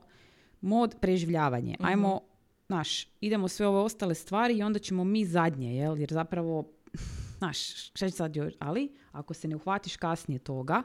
[0.60, 1.76] mod preživljavanje.
[1.80, 1.84] Mhm.
[1.86, 2.20] Ajmo,
[2.66, 5.98] znaš, idemo sve ove ostale stvari i onda ćemo mi zadnje, jel?
[5.98, 6.64] Jer zapravo,
[7.38, 8.54] znaš, šta sad još?
[8.58, 10.82] Ali, ako se ne uhvatiš kasnije toga,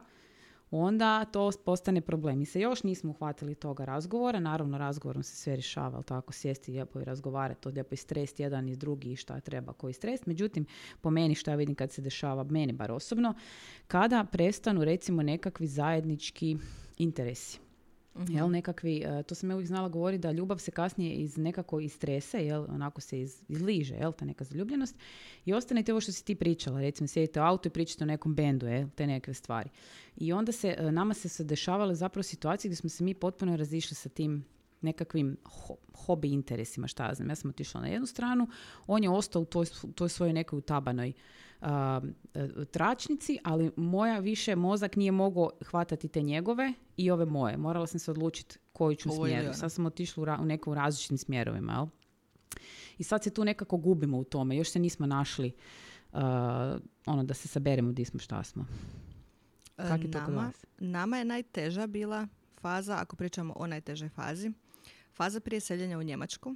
[0.72, 2.40] onda to postane problem.
[2.40, 6.72] Mi se još nismo uhvatili toga razgovora, naravno razgovorom se sve rješava, ali tako sjesti
[6.72, 10.26] lijepo i razgovarati, to lijepo istrest jedan i drugi i šta treba koji stres.
[10.26, 10.66] Međutim,
[11.02, 13.34] po meni ja vidim kad se dešava, meni bar osobno,
[13.88, 16.58] kada prestanu recimo nekakvi zajednički
[16.98, 17.69] interesi.
[18.20, 18.34] Mhm.
[18.36, 21.80] Jel, nekakvi, e, to sam ja uvijek znala govoriti da ljubav se kasnije iz nekako
[21.80, 24.96] istrese, jel, onako se iz, izliže, jel, ta neka zaljubljenost
[25.46, 28.36] i ostanete ovo što si ti pričala, recimo sjedite u autu i pričate o nekom
[28.36, 29.70] bendu, jel, te neke stvari.
[30.18, 33.58] I onda se, e, nama se se dešavale zapravo situacije gdje smo se mi potpuno
[33.58, 34.46] razišli sa tim
[34.82, 37.30] nekakvim ho- hobi interesima, šta ja znam.
[37.30, 38.48] Ja sam otišla na jednu stranu,
[38.88, 41.14] on je ostao u toj, toj svojoj nekoj utabanoj
[42.72, 47.58] tračnici, ali moja više mozak nije mogao hvatati te njegove i ove moje.
[47.58, 49.54] Morala sam se odlučiti koju ću Ovo smjeru.
[49.54, 51.86] Sad smo otišli u, ra- u neku različitim smjerovima, jel?
[52.98, 54.58] I sad se tu nekako gubimo u tome.
[54.58, 55.52] Još se nismo našli
[56.14, 58.66] a, ono da se saberemo gdje smo, šta smo.
[59.78, 60.66] E, Kak je to nama, vas?
[60.78, 62.28] nama je najteža bila
[62.62, 64.52] faza, ako pričamo o najtežoj fazi,
[65.14, 66.56] faza prije seljenja u Njemačku.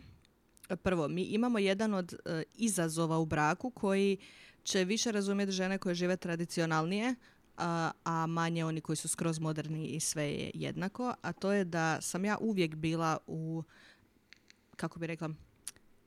[0.70, 4.18] E, Prvo, mi imamo jedan od e, izazova u braku koji
[4.63, 7.15] će više razumjeti žene koje žive tradicionalnije,
[7.58, 11.65] a, a manje oni koji su skroz moderni i sve je jednako, a to je
[11.65, 13.63] da sam ja uvijek bila u,
[14.76, 15.30] kako bi rekla,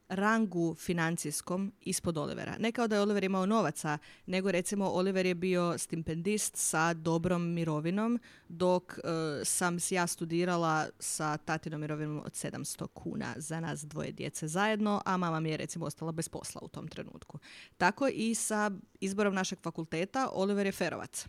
[0.08, 2.56] rangu financijskom ispod Olivera.
[2.58, 7.52] Ne kao da je Oliver imao novaca, nego recimo Oliver je bio stipendist sa dobrom
[7.52, 9.00] mirovinom, dok e,
[9.44, 15.16] sam ja studirala sa tatinom mirovinom od 700 kuna za nas dvoje djece zajedno, a
[15.16, 17.38] mama mi je recimo ostala bez posla u tom trenutku.
[17.76, 21.26] Tako i sa izborom našeg fakulteta Oliver je ferovac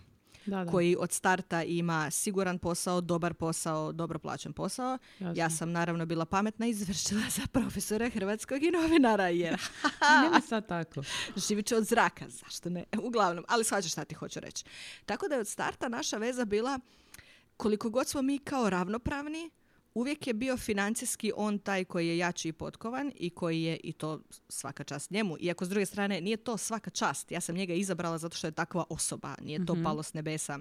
[0.48, 0.72] Da, da.
[0.72, 4.98] koji od starta ima siguran posao, dobar posao, dobro plaćen posao.
[5.20, 5.34] Jasno.
[5.36, 9.62] Ja sam naravno bila pametna i završila za profesora hrvatskog i novinara jer
[10.24, 11.02] Nema sad tako.
[11.36, 12.84] živit će od zraka, zašto ne?
[13.08, 14.66] Uglavnom, ali shvaćaš šta ti hoću reći.
[15.06, 16.80] Tako da je od starta naša veza bila
[17.58, 19.50] koliko god smo mi kao ravnopravni,
[19.98, 23.92] uvijek je bio financijski on taj koji je jači i potkovan i koji je i
[23.94, 25.38] to svaka čast njemu.
[25.40, 27.32] Iako s druge strane nije to svaka čast.
[27.32, 29.36] Ja sam njega izabrala zato što je takva osoba.
[29.42, 29.84] Nije to Mhm.
[29.84, 30.60] palo s nebesa.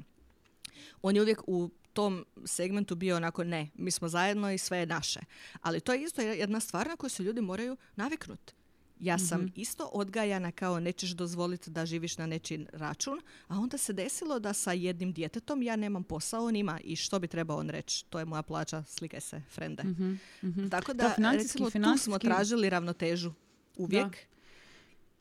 [1.03, 4.87] On je uvijek u tom segmentu bio onako ne, mi smo zajedno i sve je
[4.87, 5.21] naše.
[5.63, 8.55] Ali to je isto jedna stvar na koju se ljudi moraju naviknuti.
[8.99, 9.51] Ja sam Mhm.
[9.55, 13.19] isto odgajana kao nećeš dozvoliti da živiš na nečin račun,
[13.49, 17.19] a onda se desilo da sa jednim djetetom ja nemam posao, on ima i što
[17.19, 19.83] bi trebao on reći, to je moja plaća, slikaj se, frende.
[19.85, 20.69] Mhm, mhm.
[20.69, 23.33] Tako Da, da, financijski- recimo, tu smo financijski- tražili ravnotežu
[23.77, 24.17] uvijek.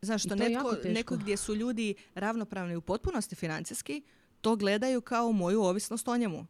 [0.01, 4.01] Znaš, I što to je netko, neko gdje su ljudi ravnopravni u potpunosti financijski,
[4.41, 6.45] to gledaju kao moju ovisnost o njemu.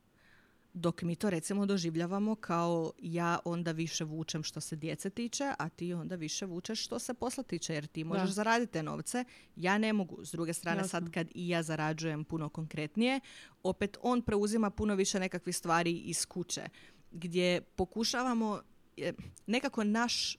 [0.77, 5.69] Dok mi to recimo doživljavamo kao ja onda više vučem što se djece tiče, a
[5.69, 8.33] ti onda više vučeš što se posla tiče, jer ti možeš Da.
[8.33, 10.25] zaraditi te novce, ja ne mogu.
[10.25, 10.87] S druge strane, Jasno.
[10.89, 13.19] sad kad i ja zarađujem puno konkretnije,
[13.63, 16.61] opet on preuzima puno više nekakvih stvari iz kuće,
[17.11, 18.61] gdje pokušavamo,
[18.97, 19.13] e,
[19.47, 20.37] nekako naš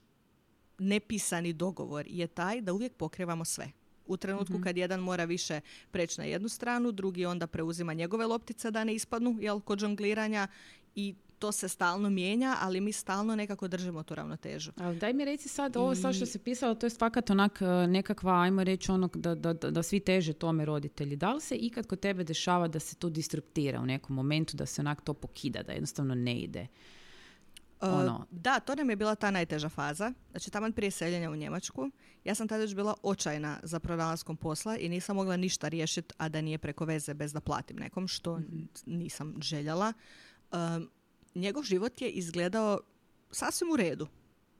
[0.78, 3.70] nepisani dogovor je taj da uvijek pokrivamo sve.
[4.06, 8.70] U trenutku kad jedan mora više preći na jednu stranu, drugi onda preuzima njegove loptice
[8.70, 10.48] da ne ispadnu, jel, kod žongliranja
[10.94, 14.72] i to se stalno mijenja, ali mi stalno nekako držimo tu ravnotežu.
[14.76, 17.86] Ali daj mi reci sad, ovo sad što si pisala, to je fakat onak e,
[17.86, 21.16] nekakva, ajmo reći ono da, da, da, da svi teže tome roditelji.
[21.16, 24.66] Da li se ikad kod tebe dešava da se to disruptira u nekom momentu, da
[24.66, 26.66] se onak to pokida, da jednostavno ne ide?
[27.80, 28.26] Uh, Ono.
[28.30, 30.12] Da, to nam je bila ta najteža faza.
[30.30, 31.90] Znači, taman prije seljenja u Njemačku.
[32.24, 36.28] Ja sam tada već bila očajna za pronalaskom posla i nisam mogla ništa riješiti, a
[36.28, 38.40] da nije preko veze bez da platim nekom, što
[38.86, 39.92] nisam željela.
[40.52, 40.90] Um,
[41.34, 42.80] njegov život je izgledao
[43.30, 44.06] sasvim u redu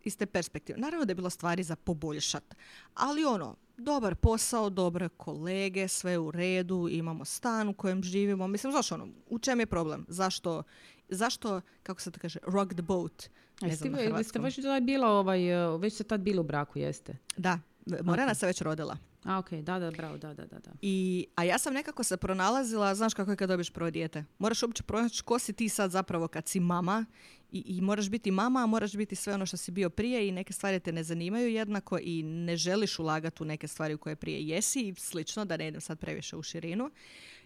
[0.05, 0.79] iz te perspektive.
[0.79, 2.55] Naravno da je bilo stvari za poboljšat,
[2.95, 8.47] ali ono, dobar posao, dobre kolege, sve u redu, imamo stan u kojem živimo.
[8.47, 10.07] Mislim, znaš ono, u čem je problem?
[10.09, 10.63] Zašto,
[11.09, 13.29] zašto kako se to kaže, rock the boat?
[13.61, 14.43] Ne znam na hrvatskom.
[14.43, 17.17] već bila ovaj, e, već ste tad bili u braku, jeste?
[17.37, 17.61] Da,
[18.03, 18.39] Morana Ok.
[18.39, 18.99] se već rodila.
[19.25, 20.71] A, ok, da, da, bravo, da, da, da.
[20.83, 24.25] I, a ja sam nekako se pronalazila, znaš kako je kad dobiješ prvo dijete.
[24.39, 27.05] Moraš uopće pronaći ko si ti sad zapravo kad si mama
[27.53, 30.33] i, i moraš biti mama, a moraš biti sve ono što si bio prije i
[30.33, 34.17] neke stvari te ne zanimaju jednako i ne želiš ulagati u neke stvari u koje
[34.17, 36.91] prije jesi i slično, da ne idem sad previše u širinu.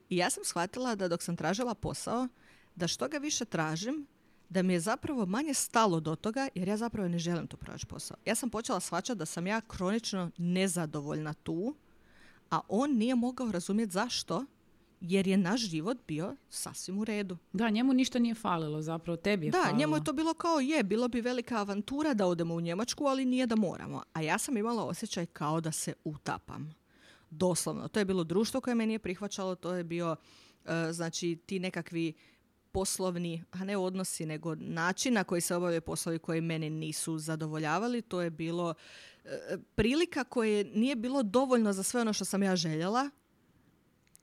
[0.09, 2.29] I ja sam shvatila da dok sam tražila posao,
[2.81, 4.07] da što ga više tražim,
[4.49, 7.87] da mi je zapravo manje stalo do toga, jer ja zapravo ne želim tu pronaći
[7.87, 8.17] posao.
[8.27, 11.75] Ja sam počela shvaćati da sam ja kronično nezadovoljna tu,
[12.51, 14.45] a on nije mogao razumjeti zašto,
[15.01, 17.37] jer je naš život bio sasvim u redu.
[17.53, 19.79] Da, njemu ništa nije falilo, zapravo tebi je Da, falilo.
[19.79, 23.25] njemu je to bilo kao je, bilo bi velika avantura da odemo u Njemačku, ali
[23.25, 24.03] nije da moramo.
[24.13, 26.75] A ja sam imala osjećaj kao da se utapam.
[27.31, 27.89] Doslovno.
[27.89, 30.17] To je bilo društvo koje me nije prihvaćalo, to je bio,
[30.67, 32.13] e, znači, ti nekakvi
[32.73, 38.03] poslovni, a ne odnosi, nego način na koji se obavljaju poslovi koji mene nisu zadovoljavali.
[38.03, 38.75] To je bilo
[39.25, 43.11] e, prilika koje nije bilo dovoljno za sve ono što sam ja željela,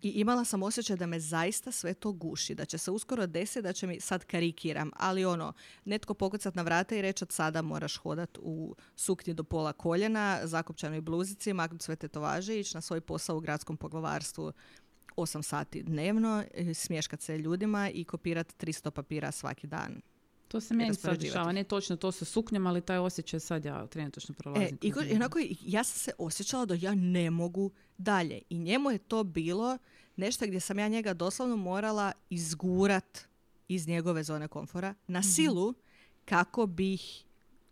[0.02, 3.62] i imala sam osjećaj da me zaista sve to guši, da će se uskoro desiti,
[3.62, 5.54] da će mi, sad karikiram, ali ono,
[5.86, 10.40] netko pokucat na vrata i reći od sada moraš hodat u suknji do pola koljena,
[10.44, 14.52] zakopčanoj bluzici, maknuti sve tetovaže i ići na svoj posao u gradskom poglavarstvu
[15.18, 20.02] 8 sati dnevno, e, smješkat se ljudima i kopirati 300 papira svaki dan.
[20.48, 23.88] To se meni sad dešava, ne točno to sa suknjom, ali taj osjećaj sad ja
[23.88, 24.68] trenutačno prolazim.
[24.76, 28.42] E, i, onako, ja sam se osjećala da ja ne mogu dalje.
[28.50, 29.78] I njemu je to bilo
[30.16, 33.20] nešto gdje sam ja njega doslovno morala izgurat
[33.68, 35.28] iz njegove zone komfora na Mhm.
[35.28, 35.74] silu
[36.26, 37.24] kako bih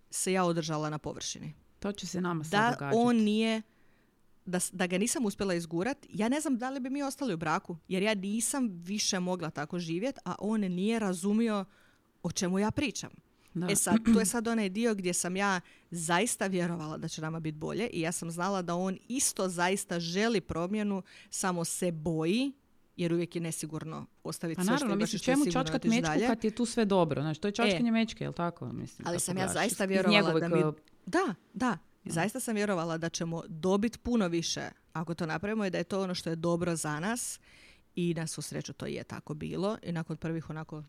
[0.10, 1.54] se ja održala na površini.
[1.80, 2.98] To će se nama sad Da događati.
[2.98, 3.62] on nije,
[4.46, 7.38] da, da ga nisam uspjela izgurat, ja ne znam da li bi mi ostali u
[7.38, 11.66] braku, jer ja nisam više mogla tako živjeti, a on nije razumio
[12.24, 13.10] o čemu ja pričam.
[13.54, 13.68] Da.
[13.72, 17.40] E sad, tu je sad onaj dio gdje sam ja zaista vjerovala da će nama
[17.40, 22.52] biti bolje i ja sam znala da on isto zaista želi promjenu, samo se boji,
[22.98, 26.28] jer uvijek je nesigurno ostaviti A sve što naravno, što čemu čačkat mečku dalje.
[26.28, 27.22] kad je tu sve dobro?
[27.22, 28.74] Znači, to je čačkanje mečke, jel tako?
[28.74, 30.64] Mislim, Ali sam ja zaista vjerovala da mi...
[30.64, 30.74] uh,
[31.54, 32.14] Da, da.
[32.14, 36.02] Zaista sam vjerovala da ćemo dobiti puno više ako to napravimo i da je to
[36.02, 37.40] ono što je dobro za nas.
[37.96, 39.78] I na svu sreću to je tako bilo.
[39.84, 40.84] I nakon prvih onako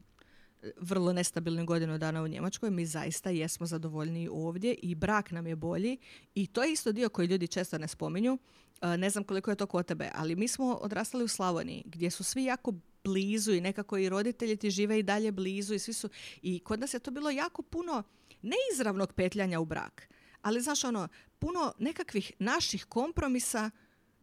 [0.62, 5.46] e, vrlo nestabilnih godinu dana u Njemačkoj, mi zaista jesmo zadovoljniji ovdje i brak nam
[5.46, 5.98] je bolji.
[6.34, 8.38] I to je isto dio koji ljudi često ne spominju.
[8.82, 12.10] E, Ne znam koliko je to kod tebe, ali mi smo odrastali u Slavoniji gdje
[12.10, 12.72] su svi jako
[13.04, 16.08] blizu i nekako i roditelji ti žive i dalje blizu i svi su
[16.42, 18.02] i kod nas je to bilo jako puno
[18.42, 20.08] neizravnog petljanja u brak,
[20.47, 23.70] ali znaš ono, puno nekakvih naših kompromisa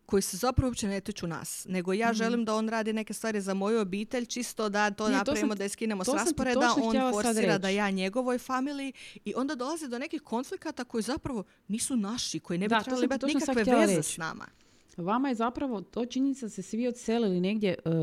[0.05, 1.65] koji se zapravo uopće ne tiču nas.
[1.69, 5.11] Nego ja želim da on radi neke stvari za moju obitelj, čisto da to Ne,
[5.11, 8.93] to napravimo, sam- da je skinemo s rasporeda, on forsira da ja njegovoj familiji
[9.26, 13.05] i onda dolazi do nekih konflikata koji zapravo nisu naši, koji ne bi Da, trebali
[13.05, 14.11] imati nikakve veze reći.
[14.11, 14.45] s nama.
[14.97, 17.93] Vama je zapravo to činjenica da se svi odselili negdje uh,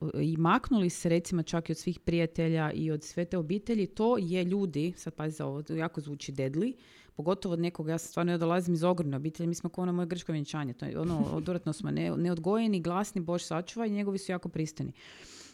[0.00, 3.86] uh, i maknuli se recimo čak i od svih prijatelja i od sve te obitelji,
[3.86, 6.72] to je ljudi, sad pazi za ovo, jako zvuči deadly,
[7.18, 10.06] pogotovo od nekog, ja stvarno ja dolazim iz ogromne obitelji, mi smo kao ono moje
[10.06, 14.32] grčko vjenčanje, to je ono, odvratno smo ne, neodgojeni, glasni, Bož sačuva i njegovi su
[14.32, 14.92] jako pristojni.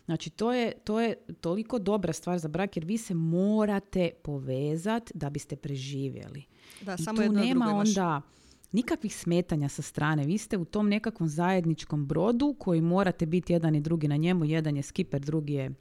[0.05, 5.13] Znači, to je, to je toliko dobra stvar za brak, jer vi se morate povezati
[5.15, 6.45] da biste preživjeli.
[6.83, 8.23] Da, I samo tu jedno nema drugo onda
[8.73, 10.25] nikakvih smetanja sa strane.
[10.25, 14.45] Vi ste u tom nekakvom zajedničkom brodu koji morate biti jedan i drugi na njemu.
[14.45, 15.75] Jedan je skiper, drugi je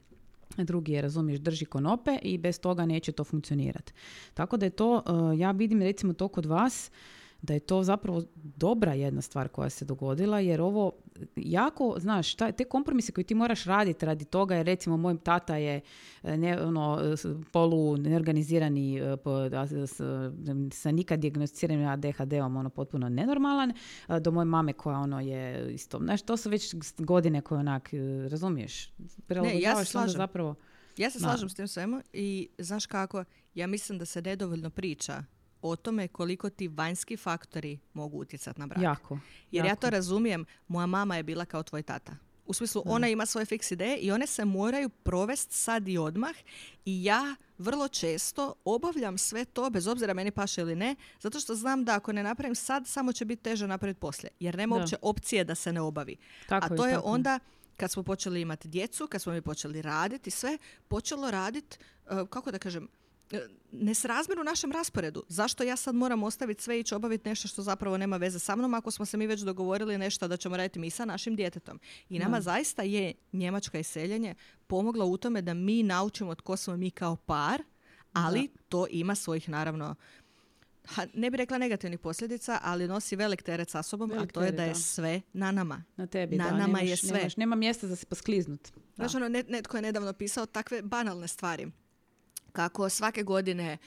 [0.58, 3.92] drugi je, razumiješ, drži konope i bez toga neće to funkcionirati.
[4.34, 6.90] Tako da je to, uh, ja vidim recimo to kod vas,
[7.44, 10.92] da je to zapravo dobra jedna stvar koja se dogodila, jer ovo
[11.36, 15.56] jako, znaš, taj, te kompromise koje ti moraš raditi radi toga, jer recimo moj tata
[15.56, 15.80] je
[16.22, 17.00] e, ne, ono,
[17.52, 20.00] polu neorganizirani, e, po- da, s-
[20.72, 23.70] sa nikad dijagnosticiranim ADHD-om, ono potpuno nenormalan,
[24.08, 27.90] e, do moje mame koja ono je isto, znaš, to su već godine koje onak,
[28.28, 28.92] razumiješ,
[29.26, 30.18] prilagođavaš se onda slažem.
[30.18, 30.54] zapravo.
[30.96, 33.24] Ja se slažem s tim svemu i znaš kako,
[33.54, 35.24] ja mislim da se nedovoljno priča
[35.70, 38.82] o tome koliko ti vanjski faktori mogu utjecati na brak.
[38.82, 39.18] Jako.
[39.50, 39.80] Jer ja jako.
[39.80, 42.16] to razumijem, moja mama je bila kao tvoj tata.
[42.46, 46.34] U smislu, ona ima svoje fiks ideje i one se moraju provesti sad i odmah
[46.84, 51.54] i ja vrlo često obavljam sve to, bez obzira meni paše ili ne, zato što
[51.54, 54.30] znam da ako ne napravim sad, samo će biti teže napraviti poslije.
[54.40, 54.80] Jer nema Da.
[54.80, 56.16] uopće opcije da se ne obavi.
[56.48, 57.38] Tako A to je tako onda
[57.76, 60.58] kad smo počeli imati djecu, kad smo mi počeli raditi sve,
[60.88, 61.78] počelo raditi,
[62.30, 62.88] kako da kažem,
[63.72, 65.24] nesrazmjer u našem rasporedu.
[65.28, 68.56] Zašto ja sad moram ostaviti sve i ići obaviti nešto što zapravo nema veze sa
[68.56, 71.80] mnom ako smo se mi već dogovorili nešto da ćemo raditi mi sa našim djetetom.
[72.08, 72.42] I nama Da.
[72.42, 74.34] zaista je Njemačka iseljenje
[74.66, 77.62] pomogla u tome da mi naučimo tko smo mi kao par,
[78.12, 79.94] ali to ima svojih naravno
[80.84, 84.42] ha, ne bi rekla negativnih posljedica, ali nosi velik teret sa sobom, Velik a to
[84.42, 84.74] je da je da.
[84.74, 85.82] sve na nama.
[85.96, 86.50] Na tebi, Na da.
[86.50, 87.12] nama nemaš, je sve.
[87.12, 88.60] Nemaš, nema mjesta za se poskliznut.
[88.62, 88.80] Da.
[88.96, 91.70] Znaš, ono, net- netko je nedavno pisao takve banalne stvari.
[92.54, 93.78] Kako svake godine e,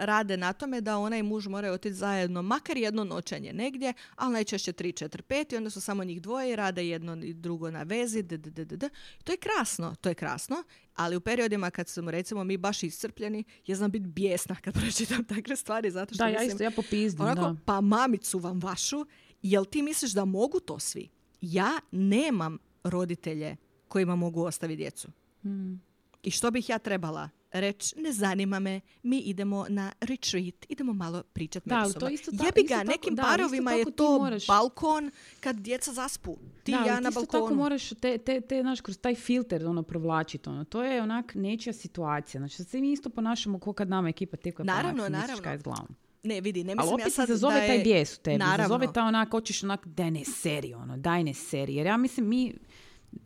[0.00, 4.32] rade na tome da ona i muž moraju otići zajedno, makar jedno noćenje negdje, ali
[4.32, 7.70] najčešće 3, 4, 5 i onda su samo njih dvoje i rade jedno i drugo
[7.70, 8.22] na vezi.
[8.22, 8.88] d, d, d, d, d.
[9.24, 10.56] To je krasno, to je krasno,
[10.94, 15.24] ali u periodima kad smo recimo mi baš iscrpljeni, ja znam biti bijesna kad pročitam
[15.24, 17.56] takve stvari, zato što Da, ja mislim, isto, ja popizdim, Onako, da.
[17.64, 19.06] pa mamicu vam vašu,
[19.42, 21.08] jel ti misliš da mogu to svi?
[21.40, 23.56] Ja nemam roditelje
[23.88, 25.08] kojima mogu ostaviti djecu.
[25.44, 25.74] Mm.
[26.22, 31.22] I što bih ja trebala reći, ne zanima me, mi idemo na retreat, idemo malo
[31.24, 32.08] pričati Da, ali međusobno.
[32.08, 35.10] to isto ta- Jebi ga, tako- nekim da, isto parovima tako je to moraš- balkon
[35.40, 36.36] kad djeca zaspu.
[36.64, 37.42] Ti da, ali ja ti na isto balkonu.
[37.42, 40.48] tako moraš te, te, te, znaš, kroz taj filter ono provlačiti.
[40.48, 40.64] Ono.
[40.64, 42.40] To je onak nečija situacija.
[42.40, 45.42] Znači, se mi isto ponašamo kao kad nama ekipa teka Naravno, onak, naravno.
[45.42, 45.88] kaj s glavom.
[46.24, 47.68] Ne, vidi, ne Ali mislim opet ja se sad zazove da je...
[47.68, 48.38] taj bijes u tebi.
[48.38, 48.64] Naravno.
[48.64, 51.74] Zazove ta onak, hoćeš onak, daj ne seri, ono, daj ne seri.
[51.74, 52.54] Jer ja mislim, mi,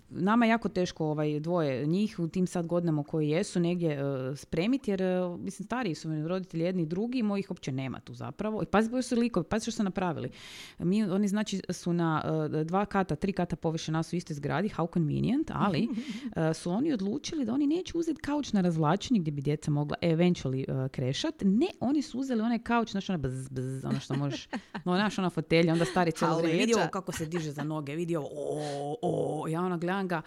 [0.08, 4.36] nama je jako teško ovaj dvoje njih u tim sad godinama koji jesu negdje e,
[4.36, 8.14] spremiti jer e, mislim stariji su mi roditelji jedni i drugi mojih uopće nema tu
[8.14, 8.62] zapravo.
[8.62, 10.30] I pazi koji su likovi pazi što su napravili.
[10.78, 12.22] Mi oni znači su na
[12.60, 15.88] e, dva kata tri kata poviše nas u istoj zgradi how convenient ali
[16.60, 20.84] su oni odlučili da oni neće uzeti kauč na razvlačenje gdje bi djeca mogla eventually
[20.84, 21.34] uh, krešat.
[21.44, 24.48] Ne oni su uzeli onaj kauč znači ono bzz, bzz, ono što možeš
[24.84, 26.58] no, naš ona fotelja onda stari cijelo Au, vrijeme.
[26.58, 26.80] vidi leđa.
[26.80, 30.22] ovo kako se diže za noge vidi ovo o, o, ja ono gledam ga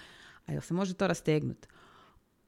[0.46, 1.68] a jel se može to rastegnuti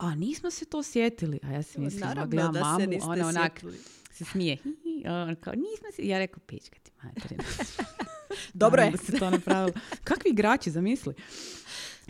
[0.01, 1.39] a nismo se to sjetili.
[1.43, 3.77] A ja se mislim, Naravno da se mamu, niste ona onak sjetili.
[4.11, 4.57] se smije.
[5.05, 7.43] Ona kao, nismo se, ja rekao, pička ti materina.
[8.53, 8.91] Dobro je.
[8.91, 9.71] Da se to napravilo.
[10.03, 11.13] Kakvi igrači, zamisli.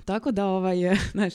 [0.06, 0.78] Tako da, ovaj,
[1.12, 1.34] znaš,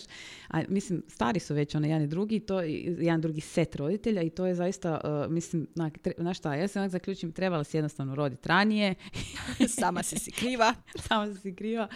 [0.48, 4.22] a, mislim, stari su već ono jedan i drugi, to je jedan drugi set roditelja
[4.22, 7.64] i to je zaista, uh, mislim, onak, tre- znaš šta, ja se onak zaključim, trebala
[7.64, 8.94] si jednostavno roditi ranije,
[9.80, 10.74] Sama si si kriva.
[11.08, 11.88] samo si kriva,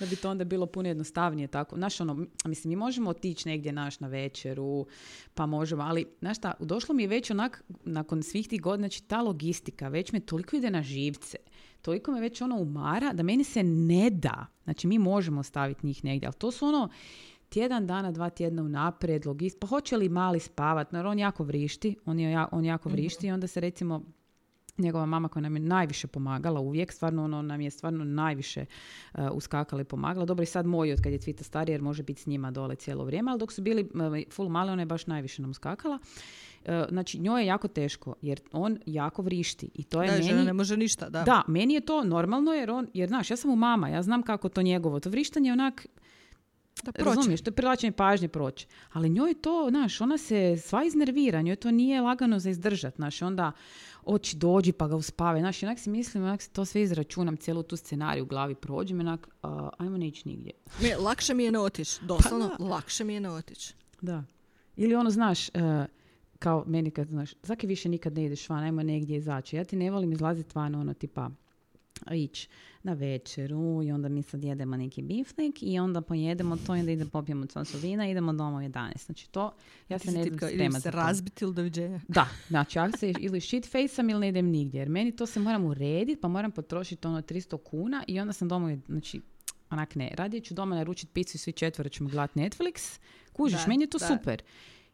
[0.00, 1.76] da bi to onda bilo puno jednostavnije tako.
[1.76, 4.86] Znaš, ono, mislim, mi možemo otići negdje naš na večeru,
[5.34, 9.02] pa možemo, ali, znaš šta, došlo mi je već onak, nakon svih tih godina, znači
[9.02, 11.38] ta logistika, već me toliko ide na živce,
[11.82, 14.46] toliko me već ono umara, da meni se ne da.
[14.64, 16.88] Znači, mi možemo staviti njih negdje, ali to su ono,
[17.48, 21.96] tjedan dana, dva tjedna unaprijed, logist, pa hoće li mali spavat, jer on jako vrišti,
[22.06, 24.02] on, je, on jako vrišti i onda se recimo
[24.78, 28.64] njegova mama koja nam je najviše pomagala uvijek, stvarno ono nam je stvarno najviše
[29.14, 30.26] uh, uskakala i pomagala.
[30.26, 32.74] Dobro i sad moj od kad je Cvita stariji jer može biti s njima dole
[32.74, 35.98] cijelo vrijeme, ali dok su bili uh, full male ona je baš najviše nam uskakala.
[36.68, 39.70] E, znači njoj je jako teško, jer on jako vrišti.
[39.74, 40.24] I to je Da, meni...
[40.24, 41.22] žena ne može ništa, da.
[41.22, 44.22] Da, meni je to normalno jer on, jer znaš, ja sam mu mama, ja znam
[44.22, 45.00] kako to njegovo.
[45.00, 45.86] To vrištanje je onak,
[46.82, 47.08] Da prođe.
[47.16, 48.66] razumiješ, to je privlačenje pažnje proći.
[48.92, 53.22] Ali njoj to, znaš, ona se sva iznervira, njoj to nije lagano za izdržat, znaš,
[53.22, 53.52] onda
[54.04, 57.62] oči dođi pa ga uspave, znaš, onak si mislim, onak si to sve izračunam, cijelu
[57.62, 60.52] tu scenariju u glavi prođem, onak, a, ajmo ne ići nigdje.
[60.82, 61.98] Ne, lakše mi je ne otići.
[62.02, 63.74] Doslovno, Pa lakše mi je ne otići.
[64.00, 64.24] Da.
[64.76, 65.86] Ili ono, znaš, e,
[66.38, 69.56] kao meni kad, znaš, zaki više nikad ne ideš van, ajmo negdje izaći.
[69.56, 71.30] Ja ti ne volim izlaziti van, ono, tipa,
[72.10, 72.48] ići
[72.82, 76.92] na večeru i onda mi sad jedemo neki biftek i onda pojedemo to i onda
[76.92, 79.04] idemo popijemo čašu vina i idemo doma u 11.
[79.06, 79.52] Znači to,
[79.88, 80.82] ja se ne ili spremati.
[80.82, 82.00] se razbiti ili doviđenja.
[82.08, 84.78] Da, znači ja se ili shit faceam ili ne idem nigdje.
[84.78, 88.48] Jer meni to se moram urediti, pa moram potrošiti ono 300 kuna i onda sam
[88.48, 89.20] doma, znači,
[89.70, 90.10] onak ne.
[90.14, 93.00] Radije ću doma naručiti picu i svi četvero ćemo gledati Netflix.
[93.32, 94.06] Kužiš, Da, meni je to da.
[94.06, 94.42] super.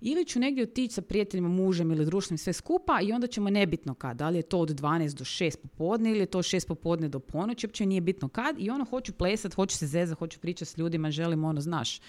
[0.06, 3.94] Ili ću negdje otići sa prijateljima, mužem ili društvom sve skupa i onda ćemo nebitno
[3.94, 4.16] kad.
[4.16, 7.08] Da li je to od 12 do 6 popodne ili je to od 6 popodne
[7.08, 8.56] do ponoći, uopće nije bitno kad.
[8.58, 12.00] I ono hoću plesat, hoću se zezat, hoću pričati s ljudima, želim ono, znaš,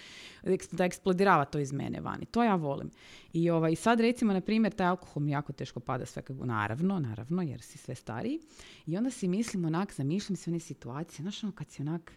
[0.71, 2.25] da eksplodirava to iz mene vani.
[2.25, 2.91] To ja volim.
[3.33, 6.99] I ovaj, sad recimo, na primjer, taj alkohol mi jako teško pada sve kako, naravno,
[6.99, 8.39] naravno, jer si sve stariji.
[8.85, 12.11] I onda si mislim onak, zamišljam se one situacije, znaš ono kad si onak,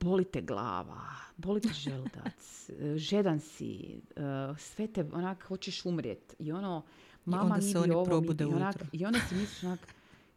[0.00, 1.00] boli te glava,
[1.36, 2.70] boli te želudac,
[3.08, 4.20] žedan si, e,
[4.58, 6.34] sve te onak hoćeš umrijet.
[6.38, 6.84] I ono,
[7.24, 8.86] mama onda se vidi oni ovo, onak, ujutro.
[8.92, 9.80] I onda si misliš onak,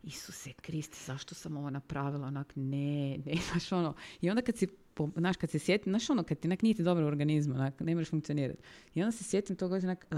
[0.04, 2.28] Isuse Kriste, zašto sam ovo napravila?
[2.28, 3.94] Onak, ne, ne, znaš ono.
[4.22, 4.68] I onda kad si,
[5.16, 7.80] znaš, kad se sjetim, znaš ono, kad ti onak nije ti dobro u organizmu, onak,
[7.80, 8.62] ne možeš funkcionirati.
[8.96, 10.16] I onda se sjetim toga, onak, "E,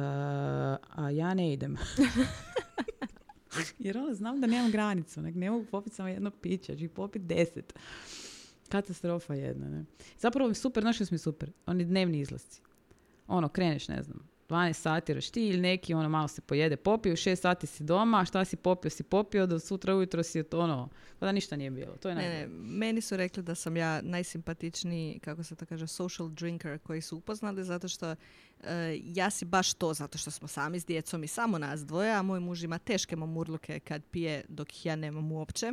[0.96, 1.76] a ja ne idem.
[3.80, 6.89] Jer ono, znam da nemam granicu, onak, ne mogu popiti samo jedno piće, ću ih
[6.89, 7.74] popiti deset.
[8.74, 9.86] Katastrofa jedna, ne.
[10.19, 11.51] Zapravo super, znaš što mi super?
[11.65, 12.61] Oni dnevni izlasci.
[13.28, 17.15] Ono, kreneš, ne znam, 12 sati rošti ili neki, ono, malo se pojede, popio, u
[17.15, 21.26] 6 sati si doma, šta si popio, si popio, do sutra ujutro si ono, pa
[21.26, 21.95] da ništa nije bilo.
[21.97, 25.88] To je Ne, ne, meni su rekli da sam ja najsimpatičniji, kako se to kaže,
[25.88, 28.15] social drinker koji su upoznali, zato što e,
[29.03, 32.21] ja si baš to, zato što smo sami s djecom i samo nas dvoje, a
[32.21, 35.71] moj muž ima teške mamurluke kad pije dok ih ja nemam uopće.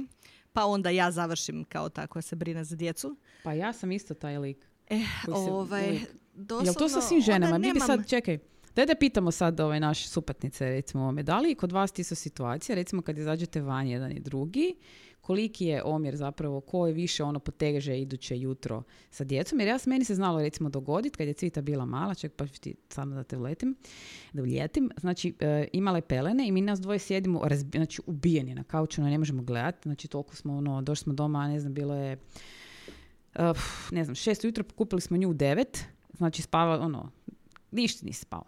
[0.53, 3.17] Pa onda ja završim kao ta koja se brine za djecu.
[3.43, 4.67] Pa ja sam isto taj lik.
[4.89, 6.01] E, se ovaj,
[6.35, 6.69] doslovno...
[6.69, 7.59] Jel to sa svim ženama?
[7.59, 8.39] Mi bi sad, čekaj,
[8.77, 11.23] daj da pitamo sad ove naše supatnice, recimo ovome.
[11.23, 14.75] Da li kod vas ti su situacije, recimo kad izađete van jedan i drugi,
[15.31, 19.61] koliki je omjer zapravo, ko više ono poteže iduće jutro sa djecom?
[19.61, 22.75] Jer ja meni se znalo recimo dogoditi kad je Cvita bila mala, ček pa ti
[22.89, 23.77] samo da te vletim,
[24.33, 28.55] da uljetim, znači e, imala je pelene i mi nas dvoje sjedimo razbi- znači ubijeni
[28.55, 31.75] na kauču, ono, ne možemo gledati, znači toliko smo ono, došli smo doma, ne znam,
[31.75, 32.17] bilo je
[33.35, 33.57] Uh,
[33.91, 35.85] ne znam, šest ujutro pokupili smo nju u devet,
[36.17, 37.11] znači spava, ono,
[37.71, 38.45] ništa nisi spao.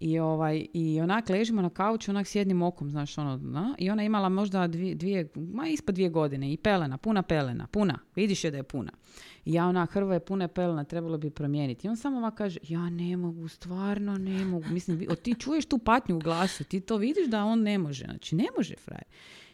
[0.00, 3.90] I, ovaj, I onak ležimo na kauču, onak s jednim okom, znaš, ono, na, i
[3.90, 8.44] ona imala možda dvije, dvije, ma ispod dvije godine i pelena, puna pelena, puna, vidiš
[8.44, 8.92] je da je puna.
[9.44, 11.86] I ja onak, hrva je puna pelena, trebalo bi promijeniti.
[11.86, 14.64] I on samo ovak kaže, ja ne mogu, stvarno ne mogu.
[14.70, 18.04] Mislim, o, ti čuješ tu patnju u glasu, ti to vidiš da on ne može,
[18.04, 19.04] znači ne može, frajer.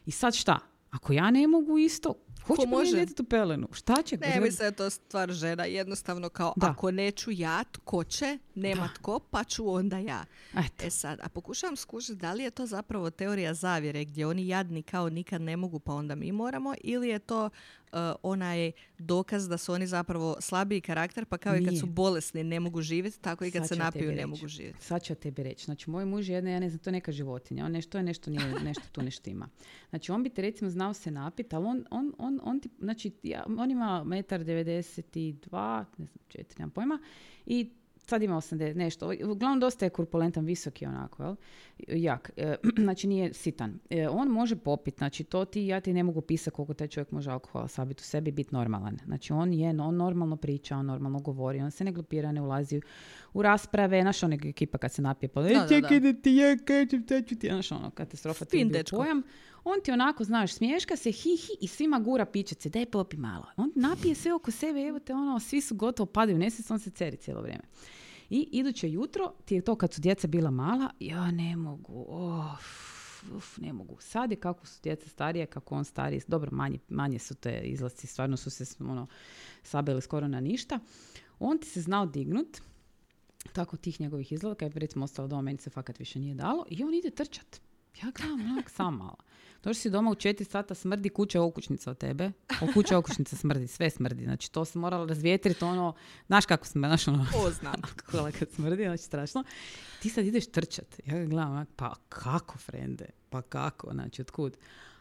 [0.06, 0.58] I sad šta?
[0.90, 2.14] Ako ja ne mogu isto,
[2.46, 3.06] ko će može?
[3.06, 3.68] tu pelenu?
[3.72, 4.16] Šta će?
[4.16, 5.64] Ne, mislim da je to stvar žena.
[5.64, 6.66] Jednostavno kao, Da.
[6.70, 8.38] ako neću ja, tko će?
[8.54, 8.94] Nema Da.
[8.94, 10.24] tko, pa ću onda ja.
[10.56, 10.86] Eto.
[10.86, 14.82] E sad, a pokušavam skužiti da li je to zapravo teorija zavjere gdje oni jadni
[14.82, 17.50] kao nikad ne mogu pa onda mi moramo ili je to
[17.92, 21.80] uh, onaj dokaz da su oni zapravo slabiji karakter pa kao i kad Nije.
[21.80, 24.84] su bolesni ne mogu živjeti tako i kad Sad se napiju ne mogu živjeti.
[24.84, 25.64] Sad ću tebi reći.
[25.64, 27.64] Znači, moj muž je jedna, ja ne znam, to je neka životinja.
[27.64, 29.48] On nešto je nešto, nije, nešto tu ne štima.
[29.90, 33.12] Znači, on bi te recimo znao se napit, ali on, on, on, on ti, znači,
[33.22, 36.98] ja, on ima metar 92, ne znam, četiri, nemam pojma,
[37.46, 37.70] i
[38.06, 39.12] sad ima 80, nešto.
[39.24, 41.36] Uglavnom, dosta je kurpulentan, visoki onako, jel?
[41.88, 42.30] Jak.
[42.36, 43.78] E, znači, nije sitan.
[43.90, 47.10] E, on može popit, znači, to ti, ja ti ne mogu pisati koliko taj čovjek
[47.10, 48.98] može alkohola sabiti u sebi biti normalan.
[49.04, 52.80] Znači, on je, on normalno priča, on normalno govori, on se ne glupira, ne ulazi
[53.34, 56.56] u rasprave, znaš ona ekipa kad se napije, pa e, da, čekaj da ti ja
[56.56, 59.22] kažem, ću ti, znaš ono, katastrofa ti pojam.
[59.68, 63.46] On ti onako, znaš, smješka se, hi, hi, i svima gura pičece, daj popi malo.
[63.56, 66.90] On napije sve oko sebe, evo te ono, svi su gotovo padaju, nesvjesno on se
[66.90, 67.64] ceri cijelo vrijeme.
[68.30, 73.24] I iduće jutro, ti je to kad su djeca bila mala, ja ne mogu, of,
[73.36, 73.96] uf, ne mogu.
[74.00, 78.06] Sad je kako su djeca starije, kako on stariji, dobro, manje, manje su te izlasci,
[78.06, 79.06] stvarno su se ono,
[79.62, 80.78] sabili skoro na ništa.
[81.38, 82.60] On ti se znao dignut,
[83.52, 86.64] tako tih njegovih izgleda, kad je recimo ostalo doma, meni se fakat više nije dalo,
[86.70, 87.60] i on ide trčat.
[88.02, 89.16] Ja gledam, onak, sam malo.
[89.66, 92.32] Došli si doma u četiri sata, smrdi kuća okućnica od tebe.
[92.60, 94.24] O kuća okućnica smrdi, sve smrdi.
[94.24, 95.94] Znači to se moralo razvjetriti, ono,
[96.26, 97.74] znaš kako smrdi, znaš ono, O, znam.
[97.82, 99.44] alkohola kad smrdi, znači strašno.
[100.02, 101.00] Ti sad ideš trčat.
[101.06, 103.06] Ja ga gledam, pa kako, frende?
[103.30, 104.56] Pa kako, znači, otkud?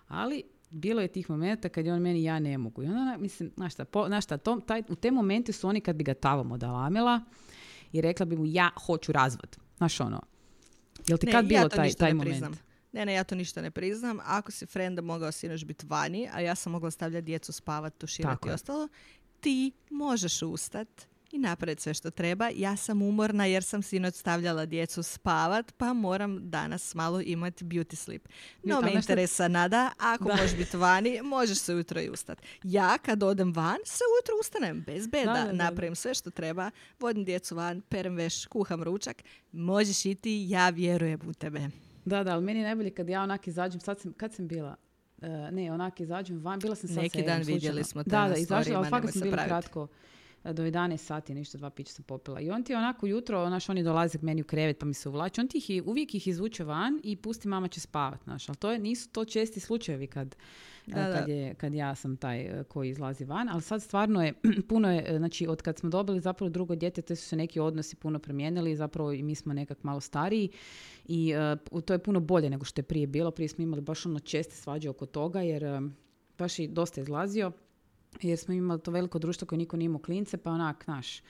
[0.08, 2.84] Ali bilo je tih momenta kad je on meni, ja ne mogu.
[2.84, 5.82] I onda, mislim, znaš šta, po, znaš šta to, taj, u te momente su oni
[5.82, 7.22] kad bi ga tavom odalamila
[7.92, 9.58] i rekla bi mu, ja hoću razvod.
[9.78, 10.22] Znaš ono,
[11.08, 12.30] jel ti Ne, kad bilo ja to taj, taj moment?
[12.30, 12.65] priznam.
[12.96, 14.20] Ne, ne, ja to ništa ne priznam.
[14.24, 18.48] Ako si frenda mogao sinoć biti vani, a ja sam mogla stavljati djecu spavat, tuširati
[18.48, 18.88] i ostalo,
[19.40, 20.88] ti možeš ustat
[21.32, 22.50] i napraviti sve što treba.
[22.56, 27.96] Ja sam umorna jer sam sinoć stavljala djecu spavat, pa moram danas malo imati beauty
[27.96, 28.28] sleep.
[28.64, 30.36] No me šta- interesa nada, ako Da.
[30.36, 32.42] možeš biti vani, možeš se ujutro i ustat.
[32.64, 35.54] Ja kad odem van, se ujutro ustanem bez beda, Da, da, da.
[35.54, 41.20] napravim sve što treba, vodim djecu van, perem veš, kuham ručak, možeš iti, ja vjerujem
[41.28, 41.70] u tebe.
[42.06, 44.76] Da, da, ali meni je najbolje kad ja onak izađem, sad sam, kad sam bila?
[45.22, 48.28] E, ne, onak izađem van, bila sam sad Neki sa dan vidjeli smo te Da,
[48.28, 49.50] da, izašla, ali fakat sam bila praviti.
[49.50, 49.88] kratko.
[50.46, 52.40] E, Do 11 sati ništa, dva pića sam popila.
[52.42, 55.10] I on ti onako jutro, onaš, oni dolaze k meni u krevet pa mi se
[55.10, 55.42] uvlači.
[55.42, 58.50] On ti ih, uvijek ih izvuče van i pusti mama će spavat, znaš.
[58.50, 60.36] Ali to je, nisu to česti slučajevi kad,
[60.88, 61.20] e, Da, da.
[61.20, 63.50] kad, je, kad ja sam taj e, koji izlazi van.
[63.50, 64.34] Ali sad stvarno je,
[64.70, 67.60] puno je, e, znači od kad smo dobili zapravo drugo dijete, te su se neki
[67.60, 68.76] odnosi puno promijenili.
[68.76, 70.50] Zapravo i mi smo nekak malo stariji
[71.06, 73.32] i e, p- to je puno bolje nego što je prije bilo.
[73.32, 75.82] Prije smo imali baš ono česte svađe oko toga jer e,
[76.38, 77.52] baš i dosta izlazio
[78.22, 81.22] jer smo imali to veliko društvo koje niko nije imao klince, pa onak, naš,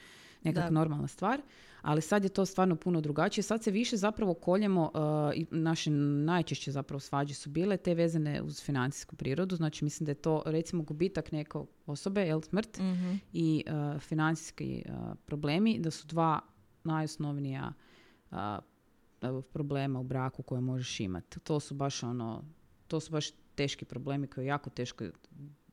[0.43, 0.69] nekak Da.
[0.69, 1.41] normalna stvar.
[1.81, 3.43] Ali sad je to stvarno puno drugačije.
[3.43, 8.41] Sad se više zapravo koljemo, uh, i naše najčešće zapravo svađe su bile te vezane
[8.41, 9.55] uz financijsku prirodu.
[9.55, 13.13] Znači mislim da je to recimo gubitak neke osobe, jel smrt, Mhm.
[13.33, 14.93] i uh, financijski uh,
[15.25, 16.39] problemi, da su dva
[16.83, 17.73] najosnovnija
[19.53, 21.39] problema u braku koje možeš imati.
[21.39, 22.43] To su baš ono,
[22.87, 25.05] to su baš teški problemi koje je jako teško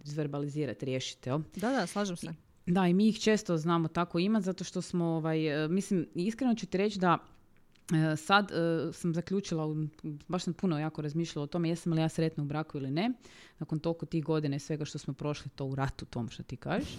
[0.04, 1.30] izverbalizirati, riješiti?
[1.30, 2.34] Da, da, slažem se.
[2.66, 6.54] Da, i mi ih često znamo tako imati zato što smo, ovaj, e, mislim, iskreno
[6.54, 7.18] ću ti reći da
[8.12, 9.86] e, sad e, sam zaključila,
[10.28, 13.12] baš sam puno jako razmišljala o tome jesam li ja sretna u braku ili ne,
[13.58, 16.56] nakon toliko tih godina i svega što smo prošli to u ratu, tom što ti
[16.56, 16.96] kažeš.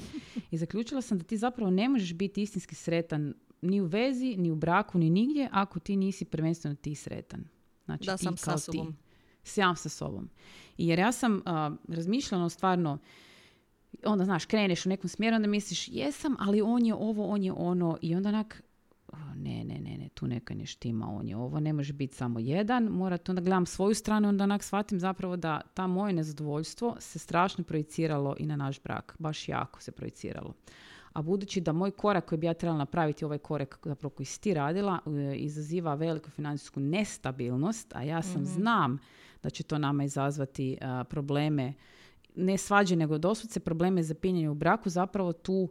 [0.51, 4.51] I zaključila sam da ti zapravo ne možeš biti istinski sretan ni u vezi, ni
[4.51, 7.43] u braku, ni nigdje ako ti nisi prvenstveno ti sretan.
[7.86, 8.93] Znači, Da, ti sam sa kao sobom.
[8.93, 9.03] ti.
[9.44, 10.30] Sam sa sobom.
[10.78, 12.98] I jer ja sam a, razmišljala stvarno,
[14.06, 17.52] onda znaš, kreneš u nekom smjeru, onda misliš jesam, ali on je ovo, on je
[17.52, 18.64] ono i onda onak,
[19.36, 22.39] ne, ne, ne, ne, tu neka ne štima, on je ovo, ne može biti samo
[22.39, 27.20] jedan, mora onda gledam svoju stranu, onda onak shvatim zapravo da ta moje nezadovoljstvo se
[27.20, 30.54] strašno projiciralo i na naš brak, baš jako se projiciralo.
[31.14, 34.41] A budući da moj korak koji bi ja trebala napraviti, ovaj korak zapravo koji si
[34.41, 39.00] ti radila, e, izaziva veliku financijsku nestabilnost, a ja sam znam
[39.44, 41.74] da će to nama izazvati a, probleme,
[42.36, 45.70] ne svađe, nego doslovce probleme za pinjanje u braku, zapravo tu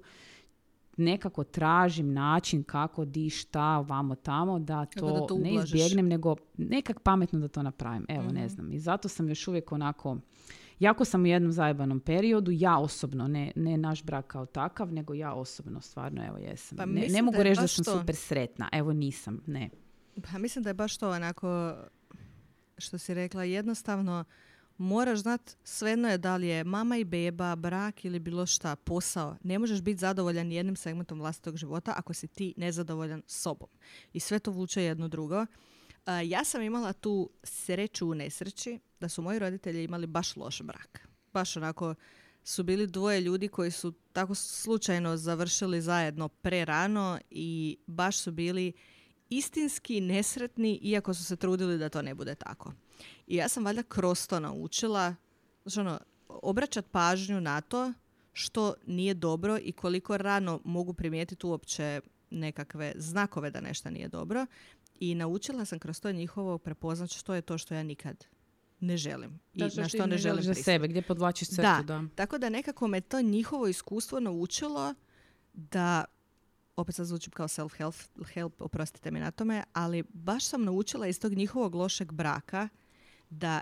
[0.97, 6.37] nekako tražim način kako di šta vamo tamo da to, da to ne izbjegnem nego
[6.57, 8.49] nekak pametno da to napravim evo ne Mhm.
[8.49, 10.17] znam i zato sam još uvijek onako
[10.79, 15.15] jako sam u jednom zajebanom periodu ja osobno ne, ne naš brak kao takav nego
[15.15, 17.99] ja osobno stvarno evo jesam Pa ne, ne mogu reći da sam to.
[17.99, 19.71] super sretna evo nisam ne
[20.23, 21.75] Pa mislim da je baš to onako,
[22.83, 24.25] što si rekla, jednostavno
[24.79, 29.37] moraš znat, svejedno je da li je mama i beba, brak ili bilo šta, posao.
[29.43, 33.69] Ne možeš biti zadovoljan jednim segmentom vlastitog života ako si ti nezadovoljan sobom.
[34.13, 35.47] I sve to vuče jedno drugo.
[36.07, 40.63] A, ja sam imala tu sreću u nesreći da su moji roditelji imali baš loš
[40.63, 41.09] brak.
[41.33, 41.95] Baš onako
[42.45, 48.73] su bili dvoje ljudi koji su tako slučajno završili zajedno prerano i baš su bili
[49.37, 52.73] istinski nesretni iako su se trudili da to ne bude tako.
[53.27, 55.15] I ja sam valjda kroz to naučila
[55.65, 57.93] znači ono, obraćat pažnju na to
[58.33, 64.47] što nije dobro i koliko rano mogu primijetiti uopće nekakve znakove da nešto nije dobro.
[65.01, 68.25] I naučila sam kroz to njihovo prepoznat što je to što ja nikad
[68.81, 69.41] ne želim.
[69.55, 71.83] I Da, na što ti ne želim želiš za sebe gdje podvlačiš crtu Da.
[71.87, 72.05] da.
[72.15, 74.95] Tako da nekako me to njihovo iskustvo naučilo
[75.53, 76.05] da,
[76.77, 81.21] opet sad zvučim kao self-help, help, oprostite mi na tome, ali baš sam naučila iz
[81.21, 82.69] tog njihovog lošeg braka
[83.31, 83.61] da